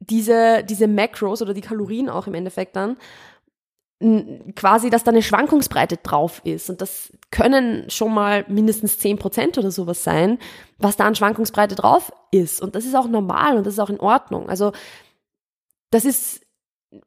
diese, 0.00 0.64
diese 0.64 0.86
Macros 0.86 1.42
oder 1.42 1.54
die 1.54 1.60
Kalorien 1.60 2.08
auch 2.08 2.26
im 2.26 2.34
Endeffekt 2.34 2.76
dann 2.76 2.96
quasi, 4.54 4.90
dass 4.90 5.04
da 5.04 5.10
eine 5.10 5.22
Schwankungsbreite 5.22 5.96
drauf 5.98 6.40
ist. 6.44 6.70
Und 6.70 6.80
das 6.80 7.12
können 7.30 7.88
schon 7.90 8.12
mal 8.12 8.44
mindestens 8.48 8.98
zehn 8.98 9.18
Prozent 9.18 9.56
oder 9.58 9.70
sowas 9.70 10.04
sein, 10.04 10.38
was 10.78 10.96
da 10.96 11.04
an 11.04 11.14
Schwankungsbreite 11.14 11.74
drauf 11.74 12.12
ist. 12.30 12.60
Und 12.60 12.74
das 12.74 12.84
ist 12.84 12.94
auch 12.94 13.08
normal 13.08 13.56
und 13.56 13.66
das 13.66 13.74
ist 13.74 13.80
auch 13.80 13.90
in 13.90 14.00
Ordnung. 14.00 14.48
Also 14.48 14.72
das 15.90 16.04
ist 16.04 16.40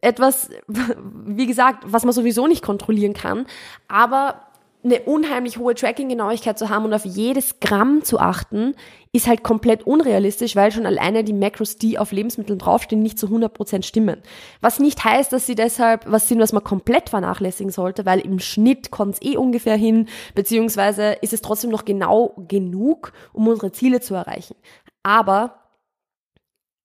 etwas, 0.01 0.49
wie 0.67 1.45
gesagt, 1.45 1.83
was 1.85 2.03
man 2.03 2.13
sowieso 2.13 2.47
nicht 2.47 2.63
kontrollieren 2.63 3.13
kann. 3.13 3.45
Aber 3.87 4.46
eine 4.87 5.01
unheimlich 5.01 5.57
hohe 5.57 5.75
Tracking-Genauigkeit 5.75 6.57
zu 6.57 6.69
haben 6.69 6.85
und 6.85 6.93
auf 6.93 7.05
jedes 7.05 7.59
Gramm 7.59 8.03
zu 8.03 8.19
achten, 8.19 8.73
ist 9.11 9.27
halt 9.27 9.43
komplett 9.43 9.85
unrealistisch, 9.85 10.55
weil 10.55 10.71
schon 10.71 10.85
alleine 10.85 11.23
die 11.23 11.33
Macros, 11.33 11.77
die 11.77 11.97
auf 11.97 12.11
Lebensmitteln 12.11 12.59
draufstehen, 12.59 13.01
nicht 13.01 13.17
zu 13.19 13.27
100% 13.27 13.83
stimmen. 13.83 14.21
Was 14.61 14.79
nicht 14.79 15.03
heißt, 15.03 15.31
dass 15.31 15.45
sie 15.45 15.55
deshalb 15.55 16.05
was 16.07 16.27
sind, 16.27 16.39
was 16.39 16.53
man 16.53 16.63
komplett 16.63 17.09
vernachlässigen 17.09 17.71
sollte, 17.71 18.05
weil 18.05 18.19
im 18.19 18.39
Schnitt 18.39 18.91
kommt 18.91 19.15
es 19.15 19.21
eh 19.21 19.37
ungefähr 19.37 19.75
hin, 19.75 20.07
beziehungsweise 20.35 21.17
ist 21.21 21.33
es 21.33 21.41
trotzdem 21.41 21.69
noch 21.69 21.85
genau 21.85 22.33
genug, 22.47 23.13
um 23.33 23.47
unsere 23.47 23.71
Ziele 23.71 24.01
zu 24.01 24.13
erreichen. 24.13 24.55
Aber 25.03 25.66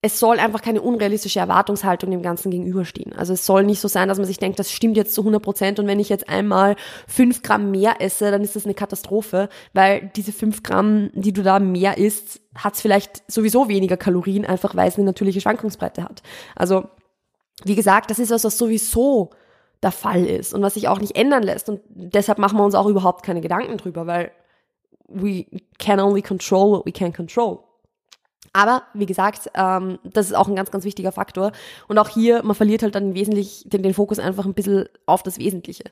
es 0.05 0.19
soll 0.19 0.41
einfach 0.41 0.63
keine 0.63 0.83
unrealistische 0.83 1.39
Erwartungshaltung 1.39 2.11
dem 2.11 2.23
Ganzen 2.23 2.51
gegenüberstehen. 2.51 3.13
Also 3.13 3.35
es 3.35 3.47
soll 3.47 3.63
nicht 3.63 3.81
so 3.81 3.87
sein, 3.87 4.09
dass 4.09 4.19
man 4.19 4.27
sich 4.27 4.39
denkt, 4.39 4.59
das 4.59 4.73
stimmt 4.73 4.97
jetzt 4.97 5.15
zu 5.15 5.21
100 5.21 5.41
Prozent 5.41 5.79
und 5.79 5.87
wenn 5.87 6.01
ich 6.01 6.09
jetzt 6.09 6.29
einmal 6.29 6.75
fünf 7.07 7.43
Gramm 7.43 7.71
mehr 7.71 8.01
esse, 8.01 8.33
dann 8.33 8.43
ist 8.43 8.57
das 8.57 8.65
eine 8.65 8.75
Katastrophe, 8.75 9.49
weil 9.75 10.11
diese 10.17 10.33
fünf 10.33 10.65
Gramm, 10.65 11.11
die 11.15 11.33
du 11.33 11.45
da 11.45 11.61
mehr 11.61 11.99
isst, 11.99 12.41
hat 12.57 12.75
es 12.75 12.81
vielleicht 12.81 13.23
sowieso 13.31 13.69
weniger 13.69 13.97
Kalorien, 13.97 14.45
einfach 14.45 14.75
weil 14.75 14.89
es 14.89 14.97
eine 14.97 15.05
natürliche 15.05 15.41
Schwankungsbreite 15.41 16.03
hat. 16.03 16.25
Also 16.57 16.83
wie 17.63 17.77
gesagt, 17.77 18.11
das 18.11 18.19
ist 18.19 18.31
was, 18.31 18.43
was 18.43 18.59
sowieso 18.59 19.31
der 19.85 19.93
Fall 19.93 20.27
ist 20.27 20.53
und 20.53 20.63
was 20.63 20.75
sich 20.75 20.89
auch 20.89 20.99
nicht 20.99 21.15
ändern 21.15 21.45
lässt 21.45 21.69
und 21.69 21.81
deshalb 21.89 22.39
machen 22.39 22.59
wir 22.59 22.65
uns 22.65 22.75
auch 22.75 22.87
überhaupt 22.87 23.25
keine 23.25 23.41
Gedanken 23.41 23.77
drüber, 23.77 24.09
weil 24.09 24.33
we 25.07 25.47
can 25.79 26.01
only 26.01 26.23
control 26.23 26.73
what 26.73 26.87
we 26.87 26.93
can 26.93 27.13
control. 27.13 27.61
Aber 28.53 28.83
wie 28.93 29.07
gesagt, 29.07 29.51
ähm, 29.55 29.99
das 30.05 30.27
ist 30.27 30.35
auch 30.35 30.49
ein 30.49 30.57
ganz, 30.57 30.71
ganz 30.71 30.85
wichtiger 30.85 31.13
Faktor. 31.13 31.53
Und 31.89 31.99
auch 31.99 32.09
hier, 32.09 32.43
man 32.43 32.55
verliert 32.55 32.83
halt 32.83 32.95
dann 32.95 33.15
wesentlich 33.15 33.65
den, 33.67 33.83
den 33.83 33.95
Fokus 33.95 34.19
einfach 34.19 34.45
ein 34.45 34.55
bisschen 34.55 34.89
auf 35.07 35.23
das 35.23 35.39
Wesentliche. 35.39 35.85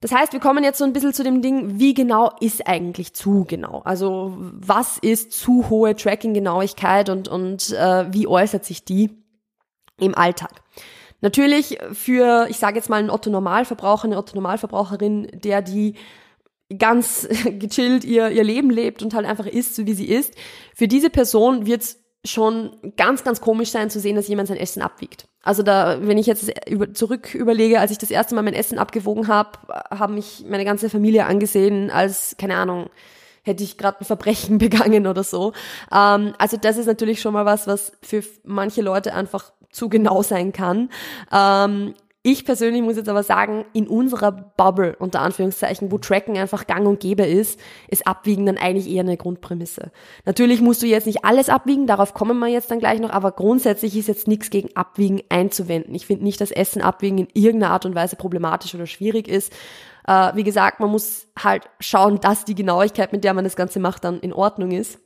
Das 0.00 0.10
heißt, 0.10 0.32
wir 0.32 0.40
kommen 0.40 0.64
jetzt 0.64 0.78
so 0.78 0.84
ein 0.84 0.92
bisschen 0.92 1.12
zu 1.12 1.22
dem 1.22 1.42
Ding, 1.42 1.78
wie 1.78 1.94
genau 1.94 2.32
ist 2.40 2.66
eigentlich 2.66 3.14
zu 3.14 3.44
genau? 3.44 3.82
Also 3.84 4.34
was 4.36 4.98
ist 4.98 5.30
zu 5.30 5.70
hohe 5.70 5.94
Tracking-Genauigkeit 5.94 7.08
und, 7.08 7.28
und 7.28 7.70
äh, 7.70 8.12
wie 8.12 8.26
äußert 8.26 8.64
sich 8.64 8.84
die 8.84 9.10
im 10.00 10.16
Alltag? 10.16 10.62
Natürlich 11.20 11.78
für, 11.92 12.48
ich 12.50 12.58
sage 12.58 12.78
jetzt 12.78 12.90
mal, 12.90 12.96
einen 12.96 13.10
Otto-Normalverbraucher, 13.10 14.06
eine 14.06 14.18
Otto-Normalverbraucherin, 14.18 15.28
der 15.32 15.62
die 15.62 15.94
ganz 16.78 17.28
gechillt 17.58 18.04
ihr, 18.04 18.30
ihr 18.30 18.44
Leben 18.44 18.70
lebt 18.70 19.02
und 19.02 19.14
halt 19.14 19.26
einfach 19.26 19.46
ist, 19.46 19.74
so 19.74 19.86
wie 19.86 19.94
sie 19.94 20.08
ist, 20.08 20.34
für 20.74 20.88
diese 20.88 21.10
Person 21.10 21.66
wird's 21.66 21.98
schon 22.24 22.76
ganz, 22.96 23.24
ganz 23.24 23.40
komisch 23.40 23.70
sein 23.70 23.90
zu 23.90 23.98
sehen, 23.98 24.16
dass 24.16 24.28
jemand 24.28 24.48
sein 24.48 24.56
Essen 24.56 24.82
abwiegt. 24.82 25.26
Also 25.42 25.64
da, 25.64 25.98
wenn 26.02 26.18
ich 26.18 26.26
jetzt 26.26 26.52
über, 26.68 26.94
zurück 26.94 27.34
überlege, 27.34 27.80
als 27.80 27.90
ich 27.90 27.98
das 27.98 28.12
erste 28.12 28.34
Mal 28.34 28.42
mein 28.42 28.54
Essen 28.54 28.78
abgewogen 28.78 29.26
habe, 29.26 29.58
haben 29.90 30.14
mich 30.14 30.44
meine 30.48 30.64
ganze 30.64 30.88
Familie 30.88 31.26
angesehen 31.26 31.90
als, 31.90 32.36
keine 32.38 32.56
Ahnung, 32.56 32.90
hätte 33.42 33.64
ich 33.64 33.76
gerade 33.76 34.00
ein 34.00 34.04
Verbrechen 34.04 34.58
begangen 34.58 35.06
oder 35.08 35.24
so. 35.24 35.52
Ähm, 35.92 36.34
also 36.38 36.56
das 36.56 36.76
ist 36.76 36.86
natürlich 36.86 37.20
schon 37.20 37.32
mal 37.32 37.44
was, 37.44 37.66
was 37.66 37.92
für 38.02 38.22
manche 38.44 38.82
Leute 38.82 39.14
einfach 39.14 39.52
zu 39.72 39.88
genau 39.88 40.22
sein 40.22 40.52
kann. 40.52 40.90
Ähm, 41.32 41.94
ich 42.24 42.44
persönlich 42.44 42.82
muss 42.82 42.96
jetzt 42.96 43.08
aber 43.08 43.24
sagen, 43.24 43.64
in 43.72 43.88
unserer 43.88 44.30
Bubble, 44.30 44.94
unter 45.00 45.20
Anführungszeichen, 45.20 45.90
wo 45.90 45.98
Tracken 45.98 46.36
einfach 46.36 46.68
gang 46.68 46.86
und 46.86 47.00
gäbe 47.00 47.24
ist, 47.24 47.58
ist 47.88 48.06
Abwiegen 48.06 48.46
dann 48.46 48.58
eigentlich 48.58 48.88
eher 48.88 49.00
eine 49.00 49.16
Grundprämisse. 49.16 49.90
Natürlich 50.24 50.60
musst 50.60 50.82
du 50.82 50.86
jetzt 50.86 51.06
nicht 51.06 51.24
alles 51.24 51.48
abwiegen, 51.48 51.88
darauf 51.88 52.14
kommen 52.14 52.38
wir 52.38 52.46
jetzt 52.46 52.70
dann 52.70 52.78
gleich 52.78 53.00
noch, 53.00 53.10
aber 53.10 53.32
grundsätzlich 53.32 53.96
ist 53.96 54.06
jetzt 54.06 54.28
nichts 54.28 54.50
gegen 54.50 54.68
Abwiegen 54.76 55.20
einzuwenden. 55.30 55.96
Ich 55.96 56.06
finde 56.06 56.22
nicht, 56.22 56.40
dass 56.40 56.52
Essen 56.52 56.80
abwiegen 56.80 57.18
in 57.18 57.28
irgendeiner 57.34 57.72
Art 57.72 57.86
und 57.86 57.96
Weise 57.96 58.14
problematisch 58.14 58.72
oder 58.76 58.86
schwierig 58.86 59.26
ist. 59.26 59.52
Äh, 60.06 60.32
wie 60.36 60.44
gesagt, 60.44 60.78
man 60.78 60.90
muss 60.90 61.26
halt 61.36 61.68
schauen, 61.80 62.20
dass 62.20 62.44
die 62.44 62.54
Genauigkeit, 62.54 63.12
mit 63.12 63.24
der 63.24 63.34
man 63.34 63.42
das 63.44 63.56
Ganze 63.56 63.80
macht, 63.80 64.04
dann 64.04 64.20
in 64.20 64.32
Ordnung 64.32 64.70
ist. 64.70 65.00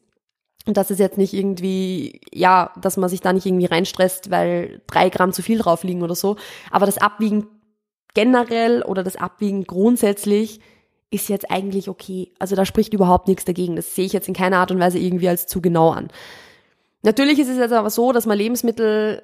Und 0.66 0.76
das 0.76 0.90
ist 0.90 0.98
jetzt 0.98 1.16
nicht 1.16 1.32
irgendwie, 1.32 2.20
ja, 2.32 2.72
dass 2.80 2.96
man 2.96 3.08
sich 3.08 3.20
da 3.20 3.32
nicht 3.32 3.46
irgendwie 3.46 3.66
reinstresst, 3.66 4.30
weil 4.30 4.82
drei 4.88 5.08
Gramm 5.10 5.32
zu 5.32 5.42
viel 5.42 5.58
drauf 5.58 5.84
liegen 5.84 6.02
oder 6.02 6.16
so. 6.16 6.36
Aber 6.70 6.86
das 6.86 6.98
Abwiegen 6.98 7.46
generell 8.14 8.82
oder 8.82 9.04
das 9.04 9.16
Abwiegen 9.16 9.64
grundsätzlich 9.64 10.60
ist 11.10 11.28
jetzt 11.28 11.50
eigentlich 11.50 11.88
okay. 11.88 12.32
Also 12.38 12.56
da 12.56 12.64
spricht 12.64 12.94
überhaupt 12.94 13.28
nichts 13.28 13.44
dagegen. 13.44 13.76
Das 13.76 13.94
sehe 13.94 14.06
ich 14.06 14.12
jetzt 14.12 14.26
in 14.26 14.34
keiner 14.34 14.58
Art 14.58 14.72
und 14.72 14.80
Weise 14.80 14.98
irgendwie 14.98 15.28
als 15.28 15.46
zu 15.46 15.60
genau 15.60 15.90
an. 15.90 16.08
Natürlich 17.02 17.38
ist 17.38 17.48
es 17.48 17.58
jetzt 17.58 17.72
aber 17.72 17.90
so, 17.90 18.10
dass 18.10 18.26
man 18.26 18.36
Lebensmittel, 18.36 19.22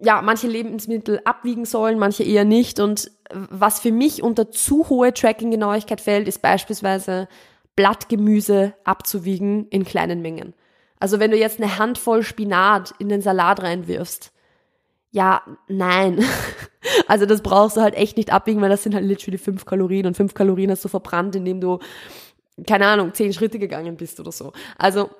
ja, 0.00 0.22
manche 0.22 0.46
Lebensmittel 0.46 1.20
abwiegen 1.24 1.66
sollen, 1.66 1.98
manche 1.98 2.22
eher 2.22 2.44
nicht. 2.44 2.80
Und 2.80 3.10
was 3.30 3.80
für 3.80 3.92
mich 3.92 4.22
unter 4.22 4.50
zu 4.50 4.88
hohe 4.88 5.12
Tracking-Genauigkeit 5.12 6.00
fällt, 6.00 6.28
ist 6.28 6.40
beispielsweise 6.40 7.28
Blattgemüse 7.76 8.72
abzuwiegen 8.84 9.68
in 9.68 9.84
kleinen 9.84 10.22
Mengen. 10.22 10.54
Also 11.00 11.20
wenn 11.20 11.30
du 11.30 11.36
jetzt 11.36 11.60
eine 11.60 11.78
Handvoll 11.78 12.22
Spinat 12.22 12.94
in 12.98 13.08
den 13.08 13.22
Salat 13.22 13.62
reinwirfst, 13.62 14.32
ja, 15.10 15.42
nein. 15.68 16.24
Also 17.06 17.26
das 17.26 17.42
brauchst 17.42 17.76
du 17.76 17.80
halt 17.80 17.94
echt 17.94 18.16
nicht 18.16 18.32
abwiegen, 18.32 18.60
weil 18.60 18.70
das 18.70 18.82
sind 18.82 18.94
halt 18.94 19.04
literally 19.04 19.36
fünf 19.36 19.64
Kalorien 19.66 20.06
und 20.06 20.16
fünf 20.16 20.32
Kalorien 20.32 20.70
hast 20.70 20.84
du 20.84 20.88
verbrannt, 20.88 21.34
indem 21.36 21.60
du, 21.60 21.80
keine 22.66 22.86
Ahnung, 22.86 23.12
zehn 23.14 23.32
Schritte 23.32 23.58
gegangen 23.58 23.96
bist 23.96 24.20
oder 24.20 24.32
so. 24.32 24.52
Also 24.78 25.10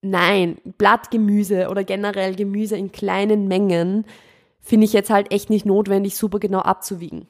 nein, 0.00 0.58
Blattgemüse 0.78 1.68
oder 1.68 1.84
generell 1.84 2.34
Gemüse 2.34 2.76
in 2.76 2.90
kleinen 2.90 3.48
Mengen 3.48 4.06
finde 4.60 4.86
ich 4.86 4.92
jetzt 4.92 5.10
halt 5.10 5.32
echt 5.32 5.50
nicht 5.50 5.66
notwendig, 5.66 6.16
super 6.16 6.38
genau 6.38 6.60
abzuwiegen. 6.60 7.28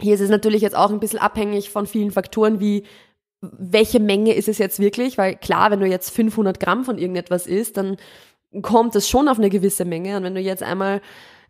Hier 0.00 0.14
ist 0.14 0.20
es 0.20 0.30
natürlich 0.30 0.62
jetzt 0.62 0.76
auch 0.76 0.90
ein 0.90 1.00
bisschen 1.00 1.20
abhängig 1.20 1.70
von 1.70 1.86
vielen 1.86 2.10
Faktoren 2.10 2.58
wie 2.58 2.84
welche 3.52 4.00
Menge 4.00 4.34
ist 4.34 4.48
es 4.48 4.58
jetzt 4.58 4.78
wirklich? 4.78 5.18
Weil 5.18 5.36
klar, 5.36 5.70
wenn 5.70 5.80
du 5.80 5.86
jetzt 5.86 6.10
500 6.10 6.60
Gramm 6.60 6.84
von 6.84 6.98
irgendetwas 6.98 7.46
isst, 7.46 7.76
dann 7.76 7.96
kommt 8.62 8.94
es 8.96 9.08
schon 9.08 9.28
auf 9.28 9.38
eine 9.38 9.50
gewisse 9.50 9.84
Menge. 9.84 10.16
Und 10.16 10.22
wenn 10.22 10.34
du 10.34 10.40
jetzt 10.40 10.62
einmal 10.62 11.00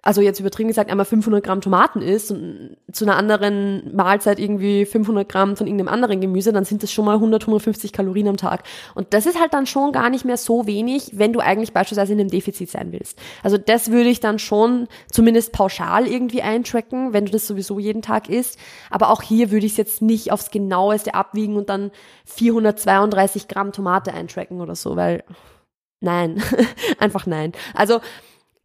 also 0.05 0.21
jetzt 0.21 0.39
übertrieben 0.39 0.69
gesagt, 0.69 0.91
einmal 0.91 1.07
500 1.07 1.43
Gramm 1.43 1.63
Tomaten 1.63 2.03
isst 2.03 2.31
und 2.31 2.77
zu 2.93 3.07
einer 3.07 3.17
anderen 3.17 3.97
Mahlzeit 3.97 4.39
irgendwie 4.39 4.85
500 4.85 5.27
Gramm 5.27 5.57
von 5.57 5.67
irgendeinem 5.67 5.89
anderen 5.89 6.21
Gemüse, 6.21 6.53
dann 6.53 6.67
sind 6.67 6.83
das 6.83 6.93
schon 6.93 7.07
mal 7.07 7.15
100, 7.15 7.43
150 7.45 7.91
Kalorien 7.91 8.29
am 8.29 8.37
Tag. 8.37 8.65
Und 8.95 9.15
das 9.15 9.25
ist 9.25 9.41
halt 9.41 9.55
dann 9.55 9.67
schon 9.67 9.93
gar 9.93 10.11
nicht 10.11 10.27
mehr 10.27 10.37
so 10.37 10.67
wenig, 10.67 11.13
wenn 11.15 11.33
du 11.33 11.41
eigentlich 11.41 11.73
beispielsweise 11.73 12.13
in 12.13 12.21
einem 12.21 12.29
Defizit 12.29 12.71
sein 12.71 12.93
willst. 12.93 13.19
Also 13.43 13.57
das 13.57 13.91
würde 13.91 14.11
ich 14.11 14.21
dann 14.21 14.39
schon 14.39 14.89
zumindest 15.11 15.53
pauschal 15.53 16.07
irgendwie 16.07 16.43
eintracken, 16.43 17.15
wenn 17.15 17.25
du 17.25 17.33
das 17.33 17.47
sowieso 17.47 17.79
jeden 17.79 18.03
Tag 18.03 18.29
isst. 18.29 18.59
Aber 18.91 19.09
auch 19.09 19.23
hier 19.23 19.51
würde 19.51 19.65
ich 19.65 19.73
es 19.73 19.79
jetzt 19.79 20.03
nicht 20.03 20.31
aufs 20.31 20.51
genaueste 20.51 21.15
abwiegen 21.15 21.57
und 21.57 21.71
dann 21.71 21.91
432 22.27 23.49
Gramm 23.49 23.73
Tomate 23.73 24.13
eintracken 24.13 24.61
oder 24.61 24.75
so, 24.75 24.97
weil 24.97 25.25
nein, 26.01 26.43
einfach 26.99 27.25
nein. 27.25 27.53
Also 27.75 28.01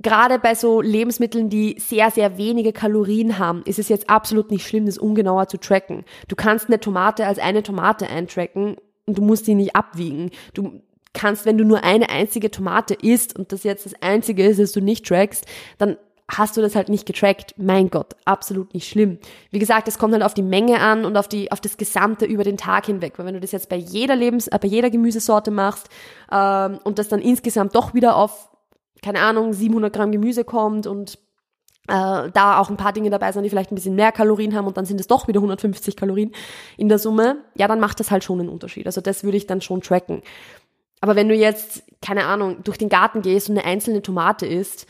gerade 0.01 0.39
bei 0.39 0.55
so 0.55 0.81
Lebensmitteln, 0.81 1.49
die 1.49 1.75
sehr, 1.79 2.11
sehr 2.11 2.37
wenige 2.37 2.73
Kalorien 2.73 3.37
haben, 3.37 3.63
ist 3.63 3.79
es 3.79 3.89
jetzt 3.89 4.09
absolut 4.09 4.51
nicht 4.51 4.67
schlimm, 4.67 4.85
das 4.85 4.97
ungenauer 4.97 5.47
zu 5.47 5.57
tracken. 5.57 6.05
Du 6.27 6.35
kannst 6.35 6.67
eine 6.67 6.79
Tomate 6.79 7.25
als 7.25 7.39
eine 7.39 7.63
Tomate 7.63 8.07
eintracken 8.09 8.77
und 9.05 9.17
du 9.17 9.21
musst 9.21 9.47
die 9.47 9.55
nicht 9.55 9.75
abwiegen. 9.75 10.31
Du 10.53 10.81
kannst, 11.13 11.45
wenn 11.45 11.57
du 11.57 11.65
nur 11.65 11.83
eine 11.83 12.09
einzige 12.09 12.51
Tomate 12.51 12.93
isst 12.93 13.37
und 13.37 13.51
das 13.51 13.63
jetzt 13.63 13.85
das 13.85 13.93
einzige 14.01 14.45
ist, 14.45 14.59
das 14.59 14.71
du 14.71 14.81
nicht 14.81 15.05
trackst, 15.05 15.45
dann 15.77 15.97
hast 16.31 16.55
du 16.55 16.61
das 16.61 16.75
halt 16.75 16.89
nicht 16.89 17.05
getrackt. 17.05 17.55
Mein 17.57 17.89
Gott, 17.89 18.15
absolut 18.25 18.73
nicht 18.73 18.87
schlimm. 18.87 19.17
Wie 19.49 19.59
gesagt, 19.59 19.87
es 19.87 19.97
kommt 19.97 20.13
halt 20.13 20.23
auf 20.23 20.35
die 20.35 20.43
Menge 20.43 20.79
an 20.79 21.05
und 21.05 21.17
auf 21.17 21.27
die, 21.27 21.51
auf 21.51 21.59
das 21.59 21.77
Gesamte 21.77 22.25
über 22.25 22.43
den 22.43 22.57
Tag 22.57 22.85
hinweg. 22.85 23.13
Weil 23.17 23.25
wenn 23.25 23.33
du 23.33 23.39
das 23.39 23.51
jetzt 23.51 23.67
bei 23.67 23.75
jeder 23.75 24.15
Lebens, 24.15 24.47
äh, 24.47 24.59
bei 24.61 24.67
jeder 24.67 24.91
Gemüsesorte 24.91 25.49
machst 25.49 25.89
ähm, 26.31 26.79
und 26.83 26.99
das 26.99 27.07
dann 27.07 27.19
insgesamt 27.19 27.75
doch 27.75 27.93
wieder 27.93 28.15
auf 28.15 28.49
keine 29.01 29.21
Ahnung, 29.21 29.53
700 29.53 29.93
Gramm 29.93 30.11
Gemüse 30.11 30.43
kommt 30.43 30.87
und 30.87 31.17
äh, 31.89 32.29
da 32.31 32.59
auch 32.59 32.69
ein 32.69 32.77
paar 32.77 32.93
Dinge 32.93 33.09
dabei 33.09 33.31
sind, 33.31 33.43
die 33.43 33.49
vielleicht 33.49 33.71
ein 33.71 33.75
bisschen 33.75 33.95
mehr 33.95 34.11
Kalorien 34.11 34.55
haben 34.55 34.67
und 34.67 34.77
dann 34.77 34.85
sind 34.85 34.99
es 34.99 35.07
doch 35.07 35.27
wieder 35.27 35.39
150 35.39 35.95
Kalorien 35.95 36.31
in 36.77 36.87
der 36.87 36.99
Summe, 36.99 37.37
ja, 37.55 37.67
dann 37.67 37.79
macht 37.79 37.99
das 37.99 38.11
halt 38.11 38.23
schon 38.23 38.39
einen 38.39 38.49
Unterschied. 38.49 38.85
Also 38.85 39.01
das 39.01 39.23
würde 39.23 39.37
ich 39.37 39.47
dann 39.47 39.61
schon 39.61 39.81
tracken. 39.81 40.21
Aber 41.01 41.15
wenn 41.15 41.29
du 41.29 41.35
jetzt, 41.35 41.83
keine 42.01 42.25
Ahnung, 42.25 42.57
durch 42.63 42.77
den 42.77 42.89
Garten 42.89 43.21
gehst 43.21 43.49
und 43.49 43.57
eine 43.57 43.65
einzelne 43.65 44.01
Tomate 44.01 44.45
isst 44.45 44.85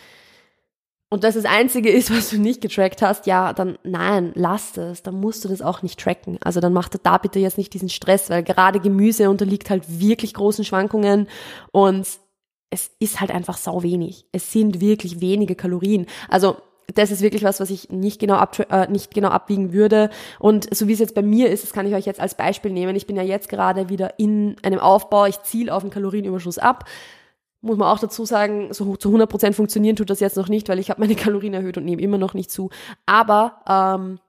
und 1.10 1.24
das 1.24 1.36
das 1.36 1.46
Einzige 1.46 1.90
ist, 1.90 2.12
was 2.16 2.32
du 2.32 2.38
nicht 2.38 2.62
getrackt 2.62 3.02
hast, 3.02 3.28
ja, 3.28 3.54
dann 3.54 3.78
nein, 3.84 4.32
lass 4.36 4.74
das, 4.74 5.04
dann 5.04 5.20
musst 5.20 5.46
du 5.46 5.50
das 5.50 5.62
auch 5.62 5.82
nicht 5.84 6.00
tracken. 6.00 6.38
Also 6.44 6.60
dann 6.60 6.74
mach 6.74 6.90
da 6.90 7.18
bitte 7.18 7.40
jetzt 7.40 7.58
nicht 7.58 7.74
diesen 7.74 7.90
Stress, 7.90 8.30
weil 8.30 8.44
gerade 8.44 8.80
Gemüse 8.80 9.30
unterliegt 9.30 9.70
halt 9.70 9.84
wirklich 9.88 10.34
großen 10.34 10.66
Schwankungen 10.66 11.28
und 11.72 12.08
es 12.70 12.92
ist 13.00 13.20
halt 13.20 13.32
einfach 13.32 13.58
sau 13.58 13.84
wenig. 13.84 14.26
Es 14.32 14.52
sind 14.52 14.80
wirklich 14.80 15.22
wenige 15.22 15.56
Kalorien. 15.56 16.06
Also 16.30 16.58
das 16.96 17.12
ist 17.12 17.22
wirklich 17.22 17.44
was, 17.44 17.60
was 17.60 17.70
ich 17.70 17.90
nicht 17.90 18.20
genau, 18.20 18.36
ab, 18.36 18.60
äh, 18.72 18.88
nicht 18.88 19.14
genau 19.14 19.30
abwiegen 19.30 19.74
würde. 19.74 20.10
Und 20.40 20.74
so 20.76 20.88
wie 20.88 20.94
es 20.94 21.00
jetzt 21.00 21.16
bei 21.16 21.22
mir 21.22 21.50
ist, 21.50 21.64
das 21.64 21.74
kann 21.74 21.88
ich 21.88 21.94
euch 21.94 22.06
jetzt 22.06 22.20
als 22.20 22.36
Beispiel 22.36 22.72
nehmen. 22.72 22.96
Ich 22.96 23.08
bin 23.08 23.16
ja 23.16 23.24
jetzt 23.24 23.50
gerade 23.50 23.90
wieder 23.90 24.18
in 24.18 24.56
einem 24.64 24.80
Aufbau. 24.80 25.26
Ich 25.26 25.42
ziele 25.44 25.74
auf 25.74 25.84
den 25.84 25.92
Kalorienüberschuss 25.92 26.58
ab. 26.58 26.86
Muss 27.62 27.78
man 27.78 27.90
auch 27.90 28.00
dazu 28.00 28.26
sagen, 28.26 28.74
so 28.74 28.96
zu 28.96 29.10
100 29.10 29.30
Prozent 29.30 29.56
funktionieren 29.56 29.96
tut 29.96 30.10
das 30.10 30.22
jetzt 30.22 30.38
noch 30.38 30.48
nicht, 30.48 30.70
weil 30.70 30.80
ich 30.80 30.90
habe 30.90 31.02
meine 31.02 31.16
Kalorien 31.16 31.54
erhöht 31.54 31.78
und 31.78 31.86
nehme 31.86 32.02
immer 32.02 32.18
noch 32.18 32.34
nicht 32.34 32.52
zu. 32.52 32.70
Aber 33.06 33.62
ähm, 33.68 34.20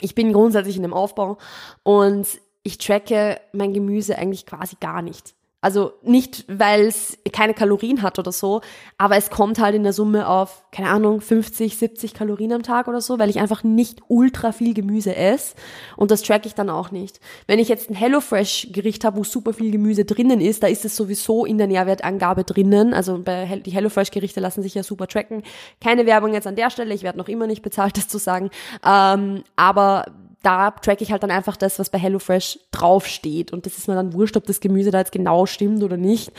ich 0.00 0.14
bin 0.14 0.32
grundsätzlich 0.32 0.76
in 0.76 0.84
einem 0.84 0.94
Aufbau 0.94 1.38
und 1.82 2.26
ich 2.62 2.78
tracke 2.78 3.40
mein 3.52 3.72
Gemüse 3.72 4.18
eigentlich 4.18 4.46
quasi 4.46 4.76
gar 4.78 5.02
nicht. 5.02 5.34
Also 5.62 5.92
nicht, 6.02 6.44
weil 6.48 6.86
es 6.86 7.18
keine 7.32 7.52
Kalorien 7.52 8.00
hat 8.00 8.18
oder 8.18 8.32
so, 8.32 8.62
aber 8.96 9.16
es 9.16 9.28
kommt 9.28 9.58
halt 9.58 9.74
in 9.74 9.82
der 9.82 9.92
Summe 9.92 10.26
auf, 10.26 10.64
keine 10.72 10.88
Ahnung, 10.88 11.20
50, 11.20 11.76
70 11.76 12.14
Kalorien 12.14 12.52
am 12.52 12.62
Tag 12.62 12.88
oder 12.88 13.02
so, 13.02 13.18
weil 13.18 13.28
ich 13.28 13.40
einfach 13.40 13.62
nicht 13.62 14.00
ultra 14.08 14.52
viel 14.52 14.72
Gemüse 14.72 15.14
esse 15.14 15.54
und 15.96 16.10
das 16.10 16.22
track 16.22 16.46
ich 16.46 16.54
dann 16.54 16.70
auch 16.70 16.90
nicht. 16.90 17.20
Wenn 17.46 17.58
ich 17.58 17.68
jetzt 17.68 17.90
ein 17.90 17.94
HelloFresh-Gericht 17.94 19.04
habe, 19.04 19.18
wo 19.18 19.24
super 19.24 19.52
viel 19.52 19.70
Gemüse 19.70 20.06
drinnen 20.06 20.40
ist, 20.40 20.62
da 20.62 20.66
ist 20.66 20.86
es 20.86 20.96
sowieso 20.96 21.44
in 21.44 21.58
der 21.58 21.66
Nährwertangabe 21.66 22.44
drinnen. 22.44 22.94
Also 22.94 23.20
bei 23.22 23.60
die 23.64 23.72
HelloFresh-Gerichte 23.72 24.40
lassen 24.40 24.62
sich 24.62 24.74
ja 24.74 24.82
super 24.82 25.08
tracken. 25.08 25.42
Keine 25.82 26.06
Werbung 26.06 26.32
jetzt 26.32 26.46
an 26.46 26.56
der 26.56 26.70
Stelle, 26.70 26.94
ich 26.94 27.02
werde 27.02 27.18
noch 27.18 27.28
immer 27.28 27.46
nicht 27.46 27.60
bezahlt, 27.60 27.98
das 27.98 28.08
zu 28.08 28.16
sagen. 28.16 28.48
Ähm, 28.82 29.44
aber 29.56 30.06
da 30.42 30.70
track 30.70 31.02
ich 31.02 31.12
halt 31.12 31.22
dann 31.22 31.30
einfach 31.30 31.56
das, 31.56 31.78
was 31.78 31.90
bei 31.90 31.98
HelloFresh 31.98 32.58
draufsteht. 32.70 33.52
Und 33.52 33.66
das 33.66 33.76
ist 33.76 33.88
mir 33.88 33.94
dann 33.94 34.14
wurscht, 34.14 34.36
ob 34.36 34.46
das 34.46 34.60
Gemüse 34.60 34.90
da 34.90 34.98
jetzt 34.98 35.12
genau 35.12 35.46
stimmt 35.46 35.82
oder 35.82 35.96
nicht. 35.96 36.32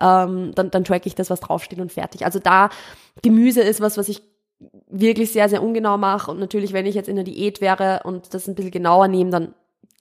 Ähm, 0.00 0.52
dann, 0.54 0.70
dann 0.70 0.84
track 0.84 1.06
ich 1.06 1.14
das, 1.14 1.30
was 1.30 1.40
draufsteht 1.40 1.80
und 1.80 1.92
fertig. 1.92 2.24
Also 2.24 2.38
da 2.38 2.70
Gemüse 3.22 3.60
ist 3.60 3.80
was, 3.80 3.96
was 3.96 4.08
ich 4.08 4.22
wirklich 4.88 5.32
sehr, 5.32 5.48
sehr 5.48 5.62
ungenau 5.62 5.98
mache. 5.98 6.30
Und 6.30 6.40
natürlich, 6.40 6.72
wenn 6.72 6.86
ich 6.86 6.94
jetzt 6.94 7.08
in 7.08 7.16
der 7.16 7.24
Diät 7.24 7.60
wäre 7.60 8.02
und 8.04 8.32
das 8.34 8.48
ein 8.48 8.54
bisschen 8.54 8.70
genauer 8.70 9.08
nehme, 9.08 9.30
dann 9.30 9.54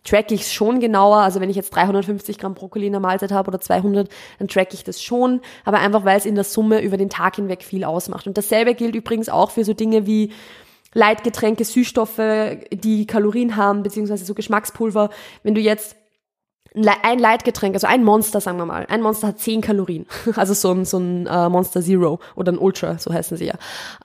track 0.04 0.32
ich 0.32 0.42
es 0.42 0.54
schon 0.54 0.80
genauer. 0.80 1.18
Also 1.18 1.42
wenn 1.42 1.50
ich 1.50 1.56
jetzt 1.56 1.72
350 1.72 2.38
Gramm 2.38 2.54
Brokkoli 2.54 2.88
in 2.88 2.94
der 2.94 3.02
Mahlzeit 3.02 3.32
habe 3.32 3.50
oder 3.50 3.60
200, 3.60 4.10
dann 4.40 4.48
track 4.48 4.74
ich 4.74 4.84
das 4.84 5.02
schon. 5.02 5.42
Aber 5.66 5.80
einfach, 5.80 6.06
weil 6.06 6.18
es 6.18 6.26
in 6.26 6.36
der 6.36 6.44
Summe 6.44 6.82
über 6.82 6.98
den 6.98 7.10
Tag 7.10 7.36
hinweg 7.36 7.64
viel 7.64 7.84
ausmacht. 7.84 8.28
Und 8.28 8.38
dasselbe 8.38 8.74
gilt 8.76 8.96
übrigens 8.96 9.30
auch 9.30 9.52
für 9.52 9.64
so 9.64 9.74
Dinge 9.74 10.06
wie 10.06 10.32
Leitgetränke, 10.98 11.64
Süßstoffe, 11.64 12.58
die 12.72 13.06
Kalorien 13.06 13.56
haben, 13.56 13.84
beziehungsweise 13.84 14.26
so 14.26 14.34
Geschmackspulver. 14.34 15.12
Wenn 15.44 15.54
du 15.54 15.62
jetzt 15.62 15.96
ein 16.74 17.20
Leitgetränk, 17.20 17.76
also 17.76 17.86
ein 17.86 18.04
Monster, 18.04 18.42
sagen 18.42 18.58
wir 18.58 18.66
mal, 18.66 18.88
ein 18.90 19.02
Monster 19.02 19.28
hat 19.28 19.40
10 19.40 19.62
Kalorien, 19.62 20.08
also 20.36 20.56
so 20.56 20.72
ein, 20.72 20.86
so 20.86 20.98
ein 20.98 21.28
äh, 21.28 21.50
Monster 21.50 21.82
Zero 21.82 22.20
oder 22.36 22.52
ein 22.52 22.58
Ultra, 22.58 22.98
so 22.98 23.14
heißen 23.14 23.38
sie 23.38 23.46
ja, 23.46 23.56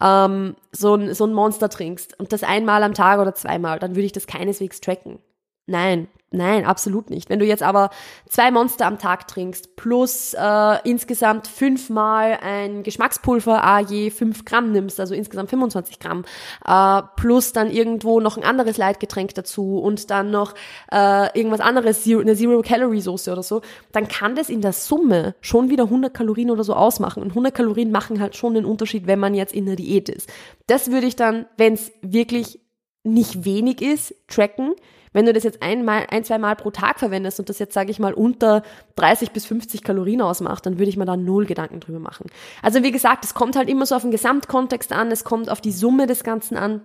ähm, 0.02 0.55
so, 0.70 0.94
ein, 0.94 1.14
so 1.14 1.24
ein 1.24 1.33
Monster 1.33 1.70
trinkst 1.70 2.18
und 2.20 2.33
das 2.33 2.42
einmal 2.42 2.83
am 2.83 2.92
Tag 2.92 3.20
oder 3.20 3.35
zweimal, 3.35 3.78
dann 3.78 3.94
würde 3.94 4.07
ich 4.07 4.12
das 4.12 4.26
keineswegs 4.26 4.83
tracken. 4.83 5.18
Nein, 5.66 6.09
nein, 6.33 6.64
absolut 6.64 7.09
nicht. 7.09 7.31
Wenn 7.31 7.38
du 7.38 7.44
jetzt 7.44 7.62
aber 7.62 7.90
zwei 8.29 8.51
Monster 8.51 8.85
am 8.87 8.98
Tag 8.98 9.29
trinkst, 9.29 9.77
plus 9.77 10.35
äh, 10.35 10.79
insgesamt 10.83 11.46
fünfmal 11.46 12.37
ein 12.42 12.83
Geschmackspulver 12.83 13.62
a 13.62 13.79
je 13.79 14.11
fünf 14.11 14.44
Gramm 14.44 14.72
nimmst, 14.72 14.98
also 14.98 15.14
insgesamt 15.14 15.51
25 15.51 16.01
Gramm, 16.01 16.25
äh, 16.66 17.03
plus 17.14 17.53
dann 17.53 17.70
irgendwo 17.70 18.18
noch 18.18 18.37
ein 18.37 18.42
anderes 18.42 18.77
Leitgetränk 18.77 19.35
dazu 19.35 19.79
und 19.79 20.11
dann 20.11 20.33
noch 20.33 20.55
äh, 20.90 21.38
irgendwas 21.38 21.61
anderes, 21.61 22.05
eine 22.07 22.35
Zero-Calorie-Soße 22.35 23.31
oder 23.31 23.44
so, 23.44 23.62
dann 23.92 24.09
kann 24.09 24.35
das 24.35 24.48
in 24.48 24.62
der 24.62 24.72
Summe 24.72 25.37
schon 25.42 25.70
wieder 25.70 25.85
100 25.85 26.12
Kalorien 26.12 26.51
oder 26.51 26.64
so 26.64 26.75
ausmachen. 26.75 27.22
Und 27.22 27.31
100 27.31 27.55
Kalorien 27.55 27.92
machen 27.92 28.20
halt 28.20 28.35
schon 28.35 28.55
den 28.55 28.64
Unterschied, 28.64 29.07
wenn 29.07 29.20
man 29.20 29.35
jetzt 29.35 29.55
in 29.55 29.66
der 29.66 29.77
Diät 29.77 30.09
ist. 30.09 30.29
Das 30.66 30.90
würde 30.90 31.07
ich 31.07 31.14
dann, 31.14 31.46
wenn 31.57 31.75
es 31.75 31.92
wirklich 32.03 32.59
nicht 33.05 33.44
wenig 33.44 33.81
ist, 33.81 34.14
tracken 34.27 34.75
wenn 35.12 35.27
du 35.27 35.33
das 35.33 35.44
jetzt 35.44 35.62
einmal, 35.62 36.07
ein, 36.11 36.25
zwei 36.25 36.38
Mal 36.38 36.57
pro 36.57 36.70
Tag 36.70 36.98
verwendest 36.98 37.38
und 37.38 37.48
das 37.48 37.59
jetzt, 37.59 37.75
sage 37.75 37.90
ich 37.90 37.98
mal, 37.98 38.14
unter 38.14 38.62
30 38.96 39.33
bis 39.33 39.46
50 39.46 39.83
Kalorien 39.83 40.22
ausmacht, 40.22 40.66
dann 40.66 40.79
würde 40.79 40.88
ich 40.88 40.96
mir 40.96 41.05
da 41.05 41.16
null 41.16 41.46
Gedanken 41.46 41.81
drüber 41.81 41.98
machen. 41.98 42.27
Also 42.62 42.83
wie 42.83 42.92
gesagt, 42.92 43.25
es 43.25 43.35
kommt 43.35 43.57
halt 43.57 43.68
immer 43.68 43.87
so 43.87 43.94
auf 43.94 44.03
den 44.03 44.11
Gesamtkontext 44.11 44.92
an, 44.92 45.11
es 45.11 45.25
kommt 45.25 45.51
auf 45.51 45.61
die 45.61 45.72
Summe 45.72 46.07
des 46.07 46.25
Ganzen 46.25 46.57
an 46.57 46.83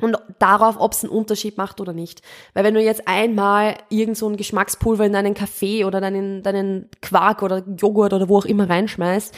und 0.00 0.16
darauf, 0.38 0.76
ob 0.78 0.92
es 0.92 1.02
einen 1.02 1.12
Unterschied 1.12 1.58
macht 1.58 1.80
oder 1.80 1.92
nicht. 1.92 2.22
Weil 2.54 2.64
wenn 2.64 2.74
du 2.74 2.80
jetzt 2.80 3.08
einmal 3.08 3.76
irgend 3.88 4.16
so 4.16 4.28
ein 4.28 4.36
Geschmackspulver 4.36 5.04
in 5.04 5.12
deinen 5.12 5.34
Kaffee 5.34 5.84
oder 5.84 6.00
deinen, 6.00 6.42
deinen 6.42 6.88
Quark 7.02 7.42
oder 7.42 7.64
Joghurt 7.66 8.12
oder 8.12 8.28
wo 8.28 8.38
auch 8.38 8.44
immer 8.44 8.70
reinschmeißt, 8.70 9.34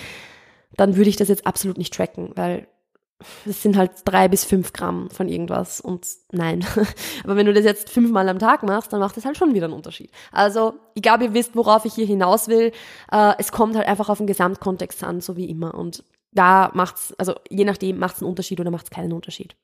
dann 0.77 0.97
würde 0.97 1.11
ich 1.11 1.17
das 1.17 1.29
jetzt 1.29 1.47
absolut 1.47 1.79
nicht 1.79 1.95
tracken, 1.95 2.33
weil 2.35 2.69
das 3.45 3.63
sind 3.63 3.77
halt 3.77 3.93
drei 4.05 4.29
bis 4.29 4.45
fünf 4.45 4.73
Gramm 4.73 5.11
von 5.11 5.29
irgendwas 5.29 5.81
und 5.81 6.07
nein. 6.33 6.65
Aber 7.25 7.37
wenn 7.37 7.47
du 7.47 7.53
das 7.53 7.65
jetzt 7.65 7.91
fünfmal 7.91 8.29
am 8.29 8.39
Tag 8.39 8.63
machst, 8.63 8.93
dann 8.93 9.01
macht 9.01 9.17
das 9.17 9.25
halt 9.25 9.37
schon 9.37 9.55
wieder 9.55 9.67
einen 9.67 9.75
Unterschied. 9.75 10.11
Also 10.33 10.75
ich 10.95 11.03
glaube, 11.03 11.25
ihr 11.25 11.35
wisst, 11.35 11.57
worauf 11.57 11.85
ich 11.85 11.95
hier 11.95 12.07
hinaus 12.07 12.49
will. 12.49 12.73
Äh, 13.13 13.35
es 13.39 13.53
kommt 13.53 13.77
halt 13.77 13.87
einfach 13.87 14.09
auf 14.09 14.19
den 14.19 14.27
Gesamtkontext 14.27 15.05
an, 15.05 15.21
so 15.21 15.37
wie 15.37 15.49
immer. 15.51 15.75
Und 15.75 16.05
da 16.33 16.71
macht's, 16.75 17.15
also 17.19 17.35
je 17.49 17.65
nachdem 17.65 17.99
macht's 17.99 18.23
einen 18.23 18.31
Unterschied 18.31 18.61
oder 18.61 18.71
macht's 18.71 18.91
keinen 18.91 19.13
Unterschied. 19.13 19.57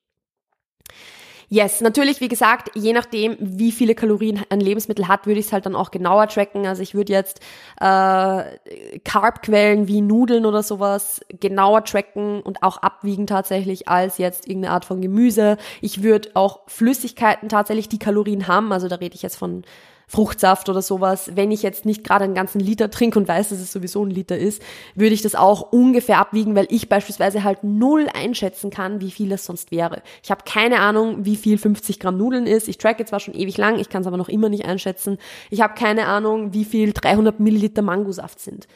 Yes, 1.48 1.80
natürlich, 1.80 2.20
wie 2.20 2.26
gesagt, 2.26 2.70
je 2.74 2.92
nachdem, 2.92 3.36
wie 3.38 3.70
viele 3.70 3.94
Kalorien 3.94 4.42
ein 4.50 4.58
Lebensmittel 4.58 5.06
hat, 5.06 5.26
würde 5.26 5.38
ich 5.38 5.46
es 5.46 5.52
halt 5.52 5.64
dann 5.64 5.76
auch 5.76 5.92
genauer 5.92 6.26
tracken. 6.26 6.66
Also 6.66 6.82
ich 6.82 6.94
würde 6.94 7.12
jetzt 7.12 7.38
äh, 7.80 8.98
Carbquellen 9.04 9.86
wie 9.86 10.00
Nudeln 10.00 10.44
oder 10.44 10.64
sowas 10.64 11.20
genauer 11.38 11.84
tracken 11.84 12.40
und 12.42 12.64
auch 12.64 12.78
abwiegen 12.78 13.28
tatsächlich 13.28 13.86
als 13.86 14.18
jetzt 14.18 14.48
irgendeine 14.48 14.74
Art 14.74 14.84
von 14.84 15.00
Gemüse. 15.00 15.56
Ich 15.80 16.02
würde 16.02 16.30
auch 16.34 16.60
Flüssigkeiten 16.66 17.48
tatsächlich, 17.48 17.88
die 17.88 18.00
Kalorien 18.00 18.48
haben, 18.48 18.72
also 18.72 18.88
da 18.88 18.96
rede 18.96 19.14
ich 19.14 19.22
jetzt 19.22 19.36
von 19.36 19.62
Fruchtsaft 20.08 20.68
oder 20.68 20.82
sowas, 20.82 21.32
wenn 21.34 21.50
ich 21.50 21.62
jetzt 21.62 21.84
nicht 21.84 22.04
gerade 22.04 22.24
einen 22.24 22.34
ganzen 22.34 22.60
Liter 22.60 22.90
trinke 22.90 23.18
und 23.18 23.26
weiß, 23.26 23.48
dass 23.48 23.58
es 23.58 23.72
sowieso 23.72 24.04
ein 24.04 24.10
Liter 24.10 24.38
ist, 24.38 24.62
würde 24.94 25.14
ich 25.14 25.22
das 25.22 25.34
auch 25.34 25.72
ungefähr 25.72 26.18
abwiegen, 26.18 26.54
weil 26.54 26.68
ich 26.70 26.88
beispielsweise 26.88 27.42
halt 27.42 27.64
null 27.64 28.08
einschätzen 28.14 28.70
kann, 28.70 29.00
wie 29.00 29.10
viel 29.10 29.32
es 29.32 29.44
sonst 29.44 29.72
wäre. 29.72 30.02
Ich 30.22 30.30
habe 30.30 30.44
keine 30.44 30.78
Ahnung, 30.78 31.24
wie 31.24 31.34
viel 31.34 31.58
50 31.58 31.98
Gramm 31.98 32.16
Nudeln 32.16 32.46
ist. 32.46 32.68
Ich 32.68 32.78
tracke 32.78 33.04
zwar 33.04 33.18
schon 33.18 33.34
ewig 33.34 33.58
lang, 33.58 33.80
ich 33.80 33.88
kann 33.88 34.02
es 34.02 34.06
aber 34.06 34.16
noch 34.16 34.28
immer 34.28 34.48
nicht 34.48 34.64
einschätzen. 34.64 35.18
Ich 35.50 35.60
habe 35.60 35.74
keine 35.74 36.06
Ahnung, 36.06 36.54
wie 36.54 36.64
viel 36.64 36.92
300 36.92 37.40
Milliliter 37.40 37.82
Mangosaft 37.82 38.38
sind. 38.38 38.68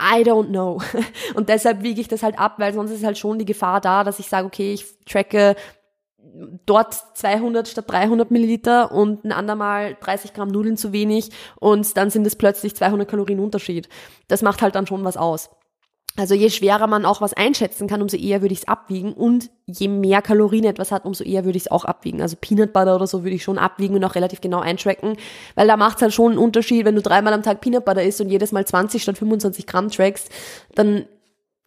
I 0.00 0.22
don't 0.22 0.50
know. 0.50 0.80
Und 1.34 1.48
deshalb 1.48 1.82
wiege 1.82 2.00
ich 2.00 2.06
das 2.06 2.22
halt 2.22 2.38
ab, 2.38 2.54
weil 2.58 2.72
sonst 2.72 2.92
ist 2.92 3.04
halt 3.04 3.18
schon 3.18 3.40
die 3.40 3.44
Gefahr 3.44 3.80
da, 3.80 4.04
dass 4.04 4.20
ich 4.20 4.28
sage, 4.28 4.46
okay, 4.46 4.74
ich 4.74 4.86
tracke 5.04 5.56
dort 6.66 6.94
200 7.14 7.68
statt 7.68 7.84
300 7.88 8.30
Milliliter 8.30 8.92
und 8.92 9.24
ein 9.24 9.32
andermal 9.32 9.96
30 10.00 10.34
Gramm 10.34 10.48
Nudeln 10.48 10.76
zu 10.76 10.92
wenig 10.92 11.30
und 11.58 11.96
dann 11.96 12.10
sind 12.10 12.26
es 12.26 12.36
plötzlich 12.36 12.74
200 12.76 13.08
Kalorien 13.08 13.40
Unterschied. 13.40 13.88
Das 14.28 14.42
macht 14.42 14.62
halt 14.62 14.74
dann 14.74 14.86
schon 14.86 15.04
was 15.04 15.16
aus. 15.16 15.50
Also 16.18 16.34
je 16.34 16.48
schwerer 16.48 16.86
man 16.86 17.04
auch 17.04 17.20
was 17.20 17.34
einschätzen 17.34 17.88
kann, 17.88 18.00
umso 18.00 18.16
eher 18.16 18.40
würde 18.40 18.54
ich 18.54 18.60
es 18.60 18.68
abwiegen 18.68 19.12
und 19.12 19.50
je 19.66 19.88
mehr 19.88 20.22
Kalorien 20.22 20.64
etwas 20.64 20.90
hat, 20.90 21.04
umso 21.04 21.22
eher 21.24 21.44
würde 21.44 21.58
ich 21.58 21.64
es 21.64 21.70
auch 21.70 21.84
abwiegen. 21.84 22.22
Also 22.22 22.36
Peanut 22.40 22.72
Butter 22.72 22.96
oder 22.96 23.06
so 23.06 23.22
würde 23.22 23.36
ich 23.36 23.42
schon 23.42 23.58
abwiegen 23.58 23.94
und 23.94 24.04
auch 24.04 24.14
relativ 24.14 24.40
genau 24.40 24.60
eintracken, 24.60 25.16
weil 25.56 25.66
da 25.66 25.76
macht 25.76 25.96
es 25.96 26.02
halt 26.02 26.14
schon 26.14 26.32
einen 26.32 26.40
Unterschied, 26.40 26.86
wenn 26.86 26.94
du 26.94 27.02
dreimal 27.02 27.34
am 27.34 27.42
Tag 27.42 27.60
Peanut 27.60 27.84
Butter 27.84 28.02
isst 28.02 28.20
und 28.22 28.30
jedes 28.30 28.52
Mal 28.52 28.66
20 28.66 29.02
statt 29.02 29.18
25 29.18 29.66
Gramm 29.66 29.90
trackst, 29.90 30.30
dann 30.74 31.04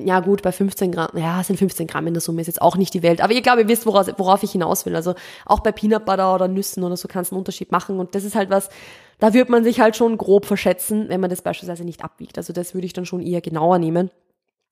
ja 0.01 0.21
gut, 0.21 0.41
bei 0.41 0.51
15 0.51 0.91
Gramm, 0.93 1.09
ja, 1.15 1.43
sind 1.43 1.57
15 1.57 1.85
Gramm 1.85 2.07
in 2.07 2.13
der 2.13 2.21
Summe, 2.21 2.41
ist 2.41 2.47
jetzt 2.47 2.61
auch 2.61 2.77
nicht 2.77 2.93
die 2.93 3.03
Welt. 3.03 3.21
Aber 3.21 3.33
ihr 3.33 3.41
glaube, 3.41 3.61
ihr 3.61 3.67
wisst, 3.67 3.85
woraus, 3.85 4.07
worauf 4.17 4.43
ich 4.43 4.51
hinaus 4.51 4.85
will. 4.85 4.95
Also 4.95 5.13
auch 5.45 5.59
bei 5.59 5.73
Peanut 5.73 6.05
Butter 6.05 6.33
oder 6.33 6.47
Nüssen 6.47 6.83
oder 6.83 6.95
so 6.95 7.07
kann 7.07 7.23
es 7.23 7.31
einen 7.31 7.39
Unterschied 7.39 7.71
machen. 7.71 7.99
Und 7.99 8.15
das 8.15 8.23
ist 8.23 8.35
halt 8.35 8.49
was, 8.49 8.69
da 9.19 9.33
wird 9.33 9.49
man 9.49 9.63
sich 9.65 9.81
halt 9.81 9.97
schon 9.97 10.17
grob 10.17 10.45
verschätzen, 10.45 11.09
wenn 11.09 11.19
man 11.19 11.29
das 11.29 11.41
beispielsweise 11.41 11.83
nicht 11.83 12.03
abwiegt. 12.03 12.37
Also 12.37 12.53
das 12.53 12.73
würde 12.73 12.85
ich 12.85 12.93
dann 12.93 13.05
schon 13.05 13.21
eher 13.21 13.41
genauer 13.41 13.77
nehmen. 13.77 14.09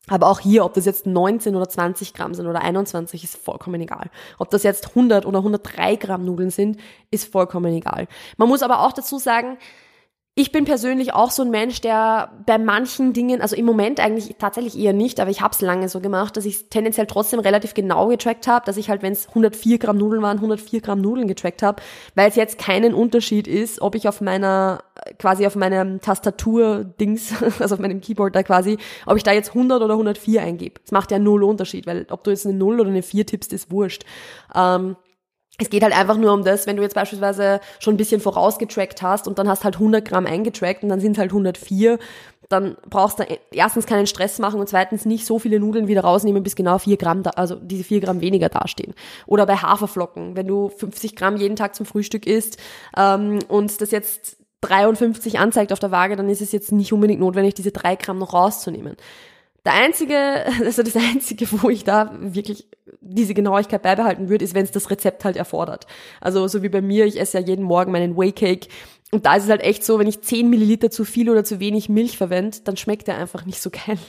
Aber 0.09 0.27
auch 0.27 0.39
hier, 0.39 0.63
ob 0.63 0.73
das 0.73 0.85
jetzt 0.85 1.05
19 1.05 1.55
oder 1.57 1.67
20 1.67 2.13
Gramm 2.13 2.33
sind 2.33 2.47
oder 2.47 2.61
21, 2.61 3.25
ist 3.25 3.35
vollkommen 3.35 3.81
egal. 3.81 4.09
Ob 4.39 4.49
das 4.49 4.63
jetzt 4.63 4.89
100 4.89 5.25
oder 5.25 5.39
103 5.39 5.97
Gramm 5.97 6.23
Nudeln 6.23 6.49
sind, 6.49 6.79
ist 7.11 7.29
vollkommen 7.29 7.73
egal. 7.73 8.07
Man 8.37 8.47
muss 8.47 8.63
aber 8.63 8.85
auch 8.85 8.93
dazu 8.93 9.19
sagen, 9.19 9.57
ich 10.39 10.51
bin 10.51 10.65
persönlich 10.65 11.15
auch 11.15 11.31
so 11.31 11.41
ein 11.41 11.49
Mensch, 11.49 11.81
der 11.81 12.29
bei 12.45 12.59
manchen 12.59 13.11
Dingen, 13.11 13.41
also 13.41 13.55
im 13.55 13.65
Moment 13.65 13.99
eigentlich 13.99 14.35
tatsächlich 14.37 14.77
eher 14.77 14.93
nicht, 14.93 15.19
aber 15.19 15.31
ich 15.31 15.41
habe 15.41 15.51
es 15.51 15.61
lange 15.61 15.89
so 15.89 15.99
gemacht, 15.99 16.37
dass 16.37 16.45
ich 16.45 16.69
tendenziell 16.69 17.07
trotzdem 17.07 17.39
relativ 17.39 17.73
genau 17.73 18.07
getrackt 18.07 18.45
habe, 18.45 18.63
dass 18.63 18.77
ich 18.77 18.91
halt, 18.91 19.01
wenn 19.01 19.13
es 19.13 19.29
104 19.29 19.79
Gramm 19.79 19.97
Nudeln 19.97 20.21
waren, 20.21 20.37
104 20.37 20.81
Gramm 20.81 21.01
Nudeln 21.01 21.27
getrackt 21.27 21.63
habe, 21.63 21.81
weil 22.13 22.29
es 22.29 22.35
jetzt 22.35 22.59
keinen 22.59 22.93
Unterschied 22.93 23.47
ist, 23.47 23.81
ob 23.81 23.95
ich 23.95 24.07
auf 24.07 24.21
meiner, 24.21 24.83
quasi 25.17 25.47
auf 25.47 25.55
meinem 25.55 26.01
Tastatur-Dings, 26.01 27.41
also 27.59 27.73
auf 27.73 27.81
meinem 27.81 27.99
Keyboard 27.99 28.35
da 28.35 28.43
quasi, 28.43 28.77
ob 29.07 29.17
ich 29.17 29.23
da 29.23 29.31
jetzt 29.31 29.55
100 29.55 29.81
oder 29.81 29.95
104 29.95 30.43
eingebe. 30.43 30.79
Es 30.85 30.91
macht 30.91 31.09
ja 31.09 31.17
null 31.17 31.43
Unterschied, 31.43 31.87
weil 31.87 32.05
ob 32.11 32.23
du 32.23 32.29
jetzt 32.29 32.45
eine 32.45 32.55
0 32.55 32.81
oder 32.81 32.89
eine 32.91 33.01
4 33.01 33.25
tippst, 33.25 33.53
ist 33.53 33.71
wurscht. 33.71 34.05
Ähm, 34.53 34.97
es 35.59 35.69
geht 35.69 35.83
halt 35.83 35.97
einfach 35.97 36.17
nur 36.17 36.33
um 36.33 36.43
das, 36.43 36.67
wenn 36.67 36.77
du 36.77 36.83
jetzt 36.83 36.95
beispielsweise 36.95 37.59
schon 37.79 37.95
ein 37.95 37.97
bisschen 37.97 38.21
vorausgetrackt 38.21 39.01
hast 39.01 39.27
und 39.27 39.39
dann 39.39 39.49
hast 39.49 39.63
halt 39.63 39.75
100 39.75 40.05
Gramm 40.05 40.25
eingetrackt 40.25 40.83
und 40.83 40.89
dann 40.89 40.99
sind 40.99 41.13
es 41.13 41.17
halt 41.17 41.31
104, 41.31 41.97
dann 42.49 42.77
brauchst 42.89 43.19
du 43.19 43.25
erstens 43.51 43.85
keinen 43.85 44.07
Stress 44.07 44.39
machen 44.39 44.59
und 44.59 44.69
zweitens 44.69 45.05
nicht 45.05 45.25
so 45.25 45.39
viele 45.39 45.59
Nudeln 45.59 45.87
wieder 45.87 46.01
rausnehmen, 46.01 46.43
bis 46.43 46.55
genau 46.55 46.77
4 46.77 46.97
Gramm, 46.97 47.23
da, 47.23 47.31
also 47.31 47.55
diese 47.55 47.83
4 47.83 48.01
Gramm 48.01 48.21
weniger 48.21 48.49
dastehen. 48.49 48.93
Oder 49.25 49.45
bei 49.45 49.57
Haferflocken, 49.57 50.35
wenn 50.35 50.47
du 50.47 50.69
50 50.69 51.15
Gramm 51.15 51.37
jeden 51.37 51.55
Tag 51.55 51.75
zum 51.75 51.85
Frühstück 51.85 52.25
isst 52.25 52.57
ähm, 52.95 53.39
und 53.47 53.81
das 53.81 53.91
jetzt 53.91 54.37
53 54.61 55.39
anzeigt 55.39 55.73
auf 55.73 55.79
der 55.79 55.91
Waage, 55.91 56.15
dann 56.15 56.29
ist 56.29 56.41
es 56.41 56.51
jetzt 56.51 56.71
nicht 56.71 56.93
unbedingt 56.93 57.19
notwendig, 57.19 57.55
diese 57.55 57.71
3 57.71 57.95
Gramm 57.95 58.19
noch 58.19 58.33
rauszunehmen. 58.33 58.95
Der 59.67 59.73
einzige, 59.73 60.45
also 60.65 60.81
das 60.81 60.95
einzige, 60.95 61.45
wo 61.61 61.69
ich 61.69 61.83
da 61.83 62.15
wirklich 62.21 62.65
diese 63.01 63.33
Genauigkeit 63.33 63.81
beibehalten 63.81 64.29
würde, 64.29 64.45
ist, 64.45 64.55
wenn 64.55 64.63
es 64.63 64.71
das 64.71 64.89
Rezept 64.89 65.25
halt 65.25 65.35
erfordert. 65.35 65.87
Also 66.21 66.47
so 66.47 66.63
wie 66.63 66.69
bei 66.69 66.81
mir, 66.81 67.05
ich 67.05 67.19
esse 67.19 67.39
ja 67.39 67.45
jeden 67.45 67.65
Morgen 67.65 67.91
meinen 67.91 68.15
Whey 68.15 68.31
Cake 68.31 68.69
und 69.11 69.25
da 69.25 69.35
ist 69.35 69.43
es 69.43 69.49
halt 69.49 69.61
echt 69.61 69.83
so, 69.83 69.99
wenn 69.99 70.07
ich 70.07 70.21
10 70.21 70.49
Milliliter 70.49 70.89
zu 70.89 71.03
viel 71.03 71.29
oder 71.29 71.43
zu 71.43 71.59
wenig 71.59 71.89
Milch 71.89 72.17
verwende, 72.17 72.59
dann 72.63 72.77
schmeckt 72.77 73.09
er 73.09 73.17
einfach 73.17 73.45
nicht 73.45 73.61
so 73.61 73.69
geil. 73.87 73.99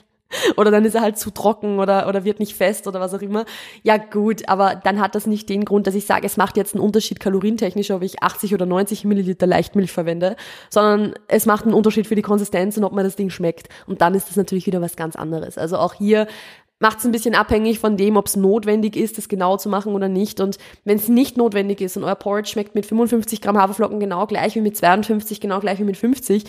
Oder 0.57 0.71
dann 0.71 0.85
ist 0.85 0.95
er 0.95 1.01
halt 1.01 1.19
zu 1.19 1.31
trocken 1.31 1.79
oder, 1.79 2.09
oder 2.09 2.25
wird 2.25 2.39
nicht 2.39 2.55
fest 2.55 2.87
oder 2.87 3.01
was 3.01 3.15
auch 3.15 3.23
immer. 3.23 3.45
Ja 3.83 3.97
gut, 3.97 4.49
aber 4.49 4.75
dann 4.77 5.01
hat 5.01 5.15
das 5.15 5.27
nicht 5.27 5.49
den 5.49 5.65
Grund, 5.65 5.87
dass 5.87 5.95
ich 5.95 6.07
sage, 6.07 6.27
es 6.27 6.37
macht 6.37 6.57
jetzt 6.57 6.75
einen 6.75 6.85
Unterschied 6.85 7.19
kalorientechnisch, 7.19 7.91
ob 7.91 8.03
ich 8.03 8.23
80 8.23 8.55
oder 8.55 8.67
90 8.67 9.05
Milliliter 9.05 9.47
Leichtmilch 9.47 9.91
verwende, 9.91 10.37
sondern 10.69 11.15
es 11.29 11.47
macht 11.47 11.65
einen 11.65 11.75
Unterschied 11.75 12.07
für 12.07 12.15
die 12.15 12.23
Konsistenz 12.23 12.77
und 12.77 12.85
ob 12.85 12.93
mir 12.93 13.05
das 13.05 13.17
Ding 13.17 13.31
schmeckt. 13.31 13.69
Und 13.87 14.03
dann 14.03 14.15
ist 14.15 14.29
das 14.29 14.37
natürlich 14.37 14.67
wieder 14.67 14.83
was 14.83 14.97
ganz 14.97 15.17
anderes. 15.17 15.57
Also 15.57 15.79
auch 15.79 15.95
hier 15.95 16.27
macht 16.81 16.99
es 16.99 17.05
ein 17.05 17.13
bisschen 17.13 17.35
abhängig 17.35 17.79
von 17.79 17.97
dem, 17.97 18.17
ob 18.17 18.27
es 18.27 18.37
notwendig 18.37 18.97
ist, 18.97 19.19
das 19.19 19.29
genau 19.29 19.57
zu 19.57 19.69
machen 19.69 19.95
oder 19.95 20.09
nicht. 20.09 20.41
Und 20.41 20.59
wenn 20.85 20.97
es 20.97 21.09
nicht 21.09 21.37
notwendig 21.37 21.81
ist 21.81 21.97
und 21.97 22.05
euer 22.05 22.15
Porridge 22.15 22.51
schmeckt 22.51 22.75
mit 22.75 22.87
55 22.87 23.41
Gramm 23.41 23.59
Haferflocken 23.59 23.99
genau 23.99 24.27
gleich 24.27 24.55
wie 24.55 24.61
mit 24.61 24.77
52, 24.77 25.41
genau 25.41 25.61
gleich 25.61 25.79
wie 25.79 25.85
mit 25.85 25.97
50, 25.97 26.45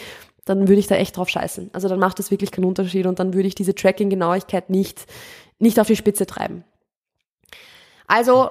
dann 0.49 0.67
würde 0.67 0.79
ich 0.79 0.87
da 0.87 0.95
echt 0.95 1.15
drauf 1.15 1.29
scheißen. 1.29 1.69
Also 1.73 1.87
dann 1.87 1.99
macht 1.99 2.17
das 2.17 2.31
wirklich 2.31 2.51
keinen 2.51 2.65
Unterschied 2.65 3.05
und 3.05 3.19
dann 3.19 3.35
würde 3.35 3.47
ich 3.47 3.53
diese 3.53 3.75
Tracking-Genauigkeit 3.75 4.71
nicht, 4.71 5.05
nicht 5.59 5.79
auf 5.79 5.85
die 5.85 5.95
Spitze 5.95 6.25
treiben. 6.25 6.63
Also 8.07 8.49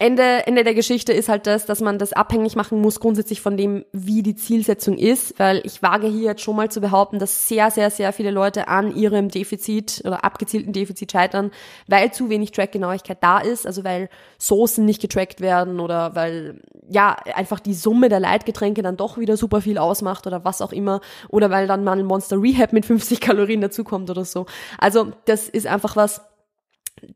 Ende, 0.00 0.46
Ende 0.46 0.62
der 0.62 0.74
Geschichte 0.74 1.12
ist 1.12 1.28
halt 1.28 1.48
das, 1.48 1.66
dass 1.66 1.80
man 1.80 1.98
das 1.98 2.12
abhängig 2.12 2.54
machen 2.54 2.80
muss 2.80 3.00
grundsätzlich 3.00 3.40
von 3.40 3.56
dem, 3.56 3.84
wie 3.90 4.22
die 4.22 4.36
Zielsetzung 4.36 4.96
ist, 4.96 5.36
weil 5.40 5.60
ich 5.64 5.82
wage 5.82 6.06
hier 6.06 6.22
jetzt 6.22 6.42
schon 6.42 6.54
mal 6.54 6.70
zu 6.70 6.80
behaupten, 6.80 7.18
dass 7.18 7.48
sehr, 7.48 7.72
sehr, 7.72 7.90
sehr 7.90 8.12
viele 8.12 8.30
Leute 8.30 8.68
an 8.68 8.94
ihrem 8.94 9.28
Defizit 9.28 10.02
oder 10.04 10.24
abgezielten 10.24 10.72
Defizit 10.72 11.10
scheitern, 11.10 11.50
weil 11.88 12.12
zu 12.12 12.30
wenig 12.30 12.52
Trackgenauigkeit 12.52 13.18
da 13.20 13.40
ist, 13.40 13.66
also 13.66 13.82
weil 13.82 14.08
Soßen 14.38 14.84
nicht 14.84 15.02
getrackt 15.02 15.40
werden 15.40 15.80
oder 15.80 16.14
weil, 16.14 16.60
ja, 16.88 17.16
einfach 17.34 17.58
die 17.58 17.74
Summe 17.74 18.08
der 18.08 18.20
Leitgetränke 18.20 18.82
dann 18.82 18.96
doch 18.96 19.18
wieder 19.18 19.36
super 19.36 19.60
viel 19.62 19.78
ausmacht 19.78 20.28
oder 20.28 20.44
was 20.44 20.62
auch 20.62 20.70
immer. 20.72 21.00
Oder 21.28 21.50
weil 21.50 21.66
dann 21.66 21.82
mal 21.82 21.98
ein 21.98 22.06
Monster 22.06 22.40
Rehab 22.40 22.72
mit 22.72 22.86
50 22.86 23.20
Kalorien 23.20 23.60
dazukommt 23.60 24.10
oder 24.10 24.24
so. 24.24 24.46
Also 24.78 25.10
das 25.24 25.48
ist 25.48 25.66
einfach 25.66 25.96
was, 25.96 26.20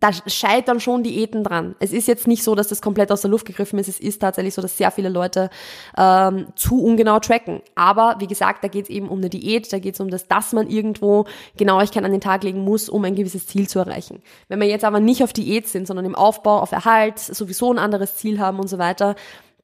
da 0.00 0.10
scheitern 0.26 0.80
schon 0.80 1.02
Diäten 1.02 1.44
dran. 1.44 1.74
Es 1.78 1.92
ist 1.92 2.08
jetzt 2.08 2.26
nicht 2.26 2.42
so, 2.42 2.54
dass 2.54 2.68
das 2.68 2.82
komplett 2.82 3.12
aus 3.12 3.22
der 3.22 3.30
Luft 3.30 3.46
gegriffen 3.46 3.78
ist. 3.78 3.88
Es 3.88 4.00
ist 4.00 4.20
tatsächlich 4.20 4.54
so, 4.54 4.62
dass 4.62 4.76
sehr 4.76 4.90
viele 4.90 5.08
Leute 5.08 5.50
ähm, 5.96 6.46
zu 6.56 6.82
ungenau 6.82 7.18
tracken. 7.18 7.60
Aber 7.74 8.16
wie 8.18 8.26
gesagt, 8.26 8.64
da 8.64 8.68
geht 8.68 8.84
es 8.84 8.90
eben 8.90 9.08
um 9.08 9.18
eine 9.18 9.30
Diät, 9.30 9.72
da 9.72 9.78
geht 9.78 9.94
es 9.94 10.00
um 10.00 10.10
das, 10.10 10.28
dass 10.28 10.52
man 10.52 10.68
irgendwo 10.68 11.26
Genauigkeit 11.56 12.04
an 12.04 12.12
den 12.12 12.20
Tag 12.20 12.42
legen 12.44 12.64
muss, 12.64 12.88
um 12.88 13.04
ein 13.04 13.14
gewisses 13.14 13.46
Ziel 13.46 13.68
zu 13.68 13.78
erreichen. 13.78 14.22
Wenn 14.48 14.60
wir 14.60 14.68
jetzt 14.68 14.84
aber 14.84 15.00
nicht 15.00 15.22
auf 15.22 15.32
Diät 15.32 15.68
sind, 15.68 15.86
sondern 15.86 16.04
im 16.04 16.14
Aufbau, 16.14 16.58
auf 16.58 16.72
Erhalt, 16.72 17.18
sowieso 17.18 17.72
ein 17.72 17.78
anderes 17.78 18.16
Ziel 18.16 18.38
haben 18.38 18.58
und 18.58 18.68
so 18.68 18.78
weiter, 18.78 19.14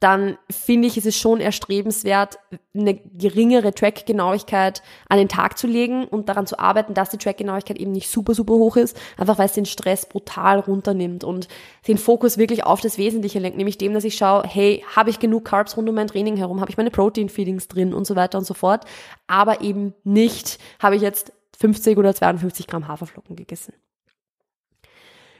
dann 0.01 0.39
finde 0.49 0.87
ich, 0.87 0.97
ist 0.97 1.07
es 1.07 1.17
schon 1.17 1.41
erstrebenswert, 1.41 2.39
eine 2.73 2.95
geringere 2.95 3.75
Trackgenauigkeit 3.75 4.83
an 5.09 5.19
den 5.19 5.29
Tag 5.29 5.59
zu 5.59 5.67
legen 5.67 6.05
und 6.05 6.29
daran 6.29 6.47
zu 6.47 6.59
arbeiten, 6.59 6.95
dass 6.95 7.11
die 7.11 7.19
Trackgenauigkeit 7.19 7.79
eben 7.79 7.91
nicht 7.91 8.09
super, 8.09 8.35
super 8.35 8.55
hoch 8.55 8.77
ist, 8.77 8.97
einfach 9.17 9.39
weil 9.39 9.47
es 9.47 9.55
den 9.55 9.67
Stress 9.67 10.09
brutal 10.09 10.61
runternimmt 10.61 11.25
und 11.25 11.49
den 11.89 11.99
Fokus 11.99 12.39
wirklich 12.39 12.65
auf 12.65 12.81
das 12.81 12.97
Wesentliche 12.97 13.41
lenkt, 13.41 13.59
nämlich 13.59 13.79
dem, 13.79 13.93
dass 13.93 14.05
ich 14.05 14.17
schaue, 14.17 14.45
hey, 14.47 14.85
habe 14.95 15.11
ich 15.11 15.19
genug 15.19 15.45
Carbs 15.45 15.77
rund 15.77 15.89
um 15.89 15.95
mein 15.97 16.07
Training 16.07 16.37
herum, 16.37 16.61
habe 16.61 16.71
ich 16.71 16.77
meine 16.77 16.91
Protein-Feedings 16.91 17.67
drin 17.67 17.93
und 17.93 18.07
so 18.07 18.15
weiter 18.15 18.39
und 18.39 18.45
so 18.45 18.55
fort, 18.55 18.85
aber 19.27 19.63
eben 19.63 19.95
nicht, 20.05 20.59
habe 20.81 20.95
ich 20.95 21.03
jetzt 21.03 21.33
50 21.59 21.99
oder 21.99 22.15
52 22.15 22.69
Gramm 22.69 22.87
Haferflocken 22.87 23.35
gegessen. 23.35 23.75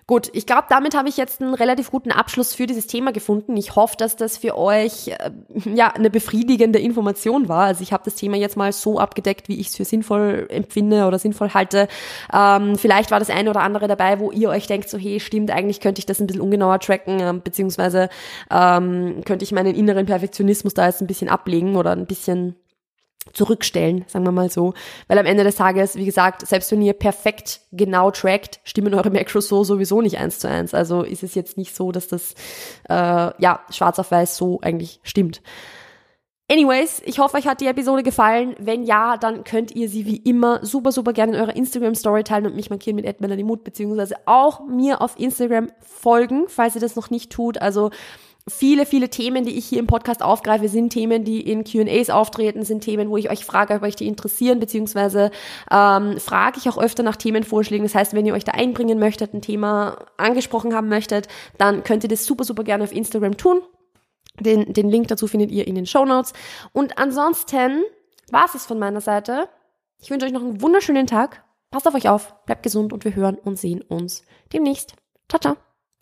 Gut, 0.09 0.31
ich 0.33 0.47
glaube, 0.47 0.65
damit 0.71 0.97
habe 0.97 1.11
ich 1.11 1.19
jetzt 1.19 1.43
einen 1.43 1.53
relativ 1.53 1.91
guten 1.91 2.13
Abschluss 2.13 2.55
für 2.55 2.67
dieses 2.67 2.87
Thema 2.87 3.13
gefunden. 3.13 3.55
Ich 3.59 3.77
hoffe, 3.77 3.95
dass 3.99 4.17
das 4.17 4.39
für 4.39 4.57
euch 4.57 5.09
äh, 5.09 5.31
ja 5.67 5.89
eine 5.89 6.09
befriedigende 6.09 6.79
Information 6.79 7.47
war. 7.51 7.65
Also 7.65 7.83
ich 7.83 7.93
habe 7.93 8.05
das 8.07 8.15
Thema 8.15 8.39
jetzt 8.39 8.57
mal 8.57 8.73
so 8.73 8.99
abgedeckt, 8.99 9.51
wie 9.51 9.61
ich 9.61 9.67
es 9.67 9.77
für 9.77 9.85
sinnvoll 9.85 10.47
empfinde 10.49 11.05
oder 11.05 11.19
sinnvoll 11.19 11.53
halte. 11.53 11.89
Ähm, 12.33 12.77
vielleicht 12.79 13.11
war 13.11 13.19
das 13.19 13.29
eine 13.29 13.51
oder 13.51 13.61
andere 13.61 13.87
dabei, 13.87 14.19
wo 14.19 14.33
ihr 14.33 14.49
euch 14.49 14.67
denkt, 14.67 14.89
so 14.89 14.97
hey, 14.97 15.21
stimmt, 15.21 15.51
eigentlich 15.51 15.81
könnte 15.81 15.99
ich 15.99 16.07
das 16.07 16.21
ein 16.21 16.27
bisschen 16.27 16.41
ungenauer 16.41 16.81
tracken, 16.81 17.21
äh, 17.21 17.35
beziehungsweise 17.45 18.09
ähm, 18.51 19.21
könnte 19.27 19.45
ich 19.45 19.53
meinen 19.53 19.75
inneren 19.75 20.07
Perfektionismus 20.07 20.73
da 20.73 20.87
jetzt 20.87 21.03
ein 21.03 21.07
bisschen 21.07 21.29
ablegen 21.29 21.77
oder 21.77 21.91
ein 21.91 22.07
bisschen 22.07 22.57
zurückstellen, 23.33 24.05
sagen 24.09 24.25
wir 24.25 24.33
mal 24.33 24.51
so. 24.51 24.75
Weil 25.07 25.19
am 25.19 25.27
Ende 25.27 25.45
des 25.45 25.57
Tages, 25.57 25.97
wie 25.97 26.05
gesagt, 26.05 26.47
selbst 26.47 26.71
wenn 26.73 26.83
ihr 26.83 26.93
perfekt 26.93 27.61
genau 27.73 28.11
trackt, 28.11 28.61
stimmen 28.65 28.95
eure 28.95 29.11
Macros 29.11 29.49
so 29.49 29.65
sowieso 29.65 30.01
nicht 30.01 30.19
eins 30.19 30.39
zu 30.39 30.49
eins. 30.49 30.75
Also 30.75 31.03
ist 31.03 31.23
es 31.23 31.35
jetzt 31.35 31.57
nicht 31.57 31.75
so, 31.75 31.93
dass 31.93 32.09
das 32.09 32.35
äh, 32.89 32.95
ja 32.95 33.61
schwarz 33.71 33.99
auf 33.99 34.11
weiß 34.11 34.37
so 34.37 34.61
eigentlich 34.61 35.01
stimmt. 35.03 35.43
Anyways, 36.51 37.03
ich 37.05 37.19
hoffe, 37.19 37.37
euch 37.37 37.47
hat 37.47 37.61
die 37.61 37.67
Episode 37.67 38.03
gefallen. 38.03 38.57
Wenn 38.59 38.83
ja, 38.83 39.19
dann 39.19 39.45
könnt 39.45 39.71
ihr 39.73 39.91
sie 39.91 40.07
wie 40.07 40.17
immer 40.17 40.65
super, 40.65 40.93
super 40.93 41.13
gerne 41.13 41.35
in 41.35 41.41
eurer 41.43 41.55
Instagram-Story 41.55 42.25
teilen 42.25 42.47
und 42.47 42.57
mich 42.57 42.71
markieren 42.71 42.97
mit 42.97 43.45
Mut, 43.45 43.65
beziehungsweise 43.65 44.17
auch 44.25 44.67
mir 44.67 45.03
auf 45.03 45.19
Instagram 45.19 45.71
folgen, 45.81 46.45
falls 46.49 46.75
ihr 46.75 46.81
das 46.81 46.97
noch 46.97 47.11
nicht 47.11 47.31
tut. 47.31 47.61
Also 47.61 47.91
viele, 48.49 48.87
viele 48.87 49.09
Themen, 49.09 49.45
die 49.45 49.57
ich 49.57 49.67
hier 49.67 49.79
im 49.79 49.87
Podcast 49.87 50.23
aufgreife, 50.23 50.69
sind 50.69 50.91
Themen, 50.91 51.25
die 51.25 51.41
in 51.41 51.65
QAs 51.65 52.11
auftreten, 52.11 52.65
sind 52.65 52.83
Themen, 52.83 53.11
wo 53.11 53.17
ich 53.17 53.31
euch 53.31 53.45
frage, 53.45 53.75
ob 53.75 53.83
euch 53.83 53.97
die 53.97 54.07
interessieren, 54.07 54.61
beziehungsweise 54.61 55.31
ähm, 55.71 56.19
frage 56.19 56.59
ich 56.59 56.69
auch 56.69 56.79
öfter 56.79 57.03
nach 57.03 57.17
Themenvorschlägen. 57.17 57.87
Das 57.87 57.95
heißt, 57.95 58.15
wenn 58.15 58.27
ihr 58.27 58.35
euch 58.35 58.45
da 58.45 58.53
einbringen 58.53 58.99
möchtet, 58.99 59.35
ein 59.35 59.43
Thema 59.43 59.99
angesprochen 60.17 60.75
haben 60.75 60.89
möchtet, 60.89 61.29
dann 61.59 61.85
könnt 61.85 62.05
ihr 62.05 62.09
das 62.09 62.25
super, 62.25 62.45
super 62.45 62.65
gerne 62.65 62.85
auf 62.85 62.93
Instagram 62.93 63.37
tun. 63.37 63.63
Den, 64.41 64.73
den 64.73 64.89
Link 64.89 65.09
dazu 65.09 65.27
findet 65.27 65.51
ihr 65.51 65.67
in 65.67 65.75
den 65.75 65.87
Show 65.87 66.05
Notes. 66.05 66.33
Und 66.73 66.99
ansonsten 66.99 67.83
war 68.31 68.47
es 68.55 68.67
von 68.67 68.79
meiner 68.79 69.01
Seite. 69.01 69.49
Ich 70.01 70.11
wünsche 70.11 70.27
euch 70.27 70.33
noch 70.33 70.43
einen 70.43 70.63
wunderschönen 70.63 71.07
Tag. 71.07 71.45
Passt 71.71 71.87
auf 71.87 71.95
euch 71.95 72.09
auf, 72.09 72.35
bleibt 72.47 72.63
gesund 72.63 72.93
und 72.93 73.05
wir 73.05 73.15
hören 73.15 73.37
und 73.37 73.59
sehen 73.59 73.83
uns 73.83 74.23
demnächst. 74.53 74.95
Ciao, 75.29 75.41
ciao. 75.41 75.68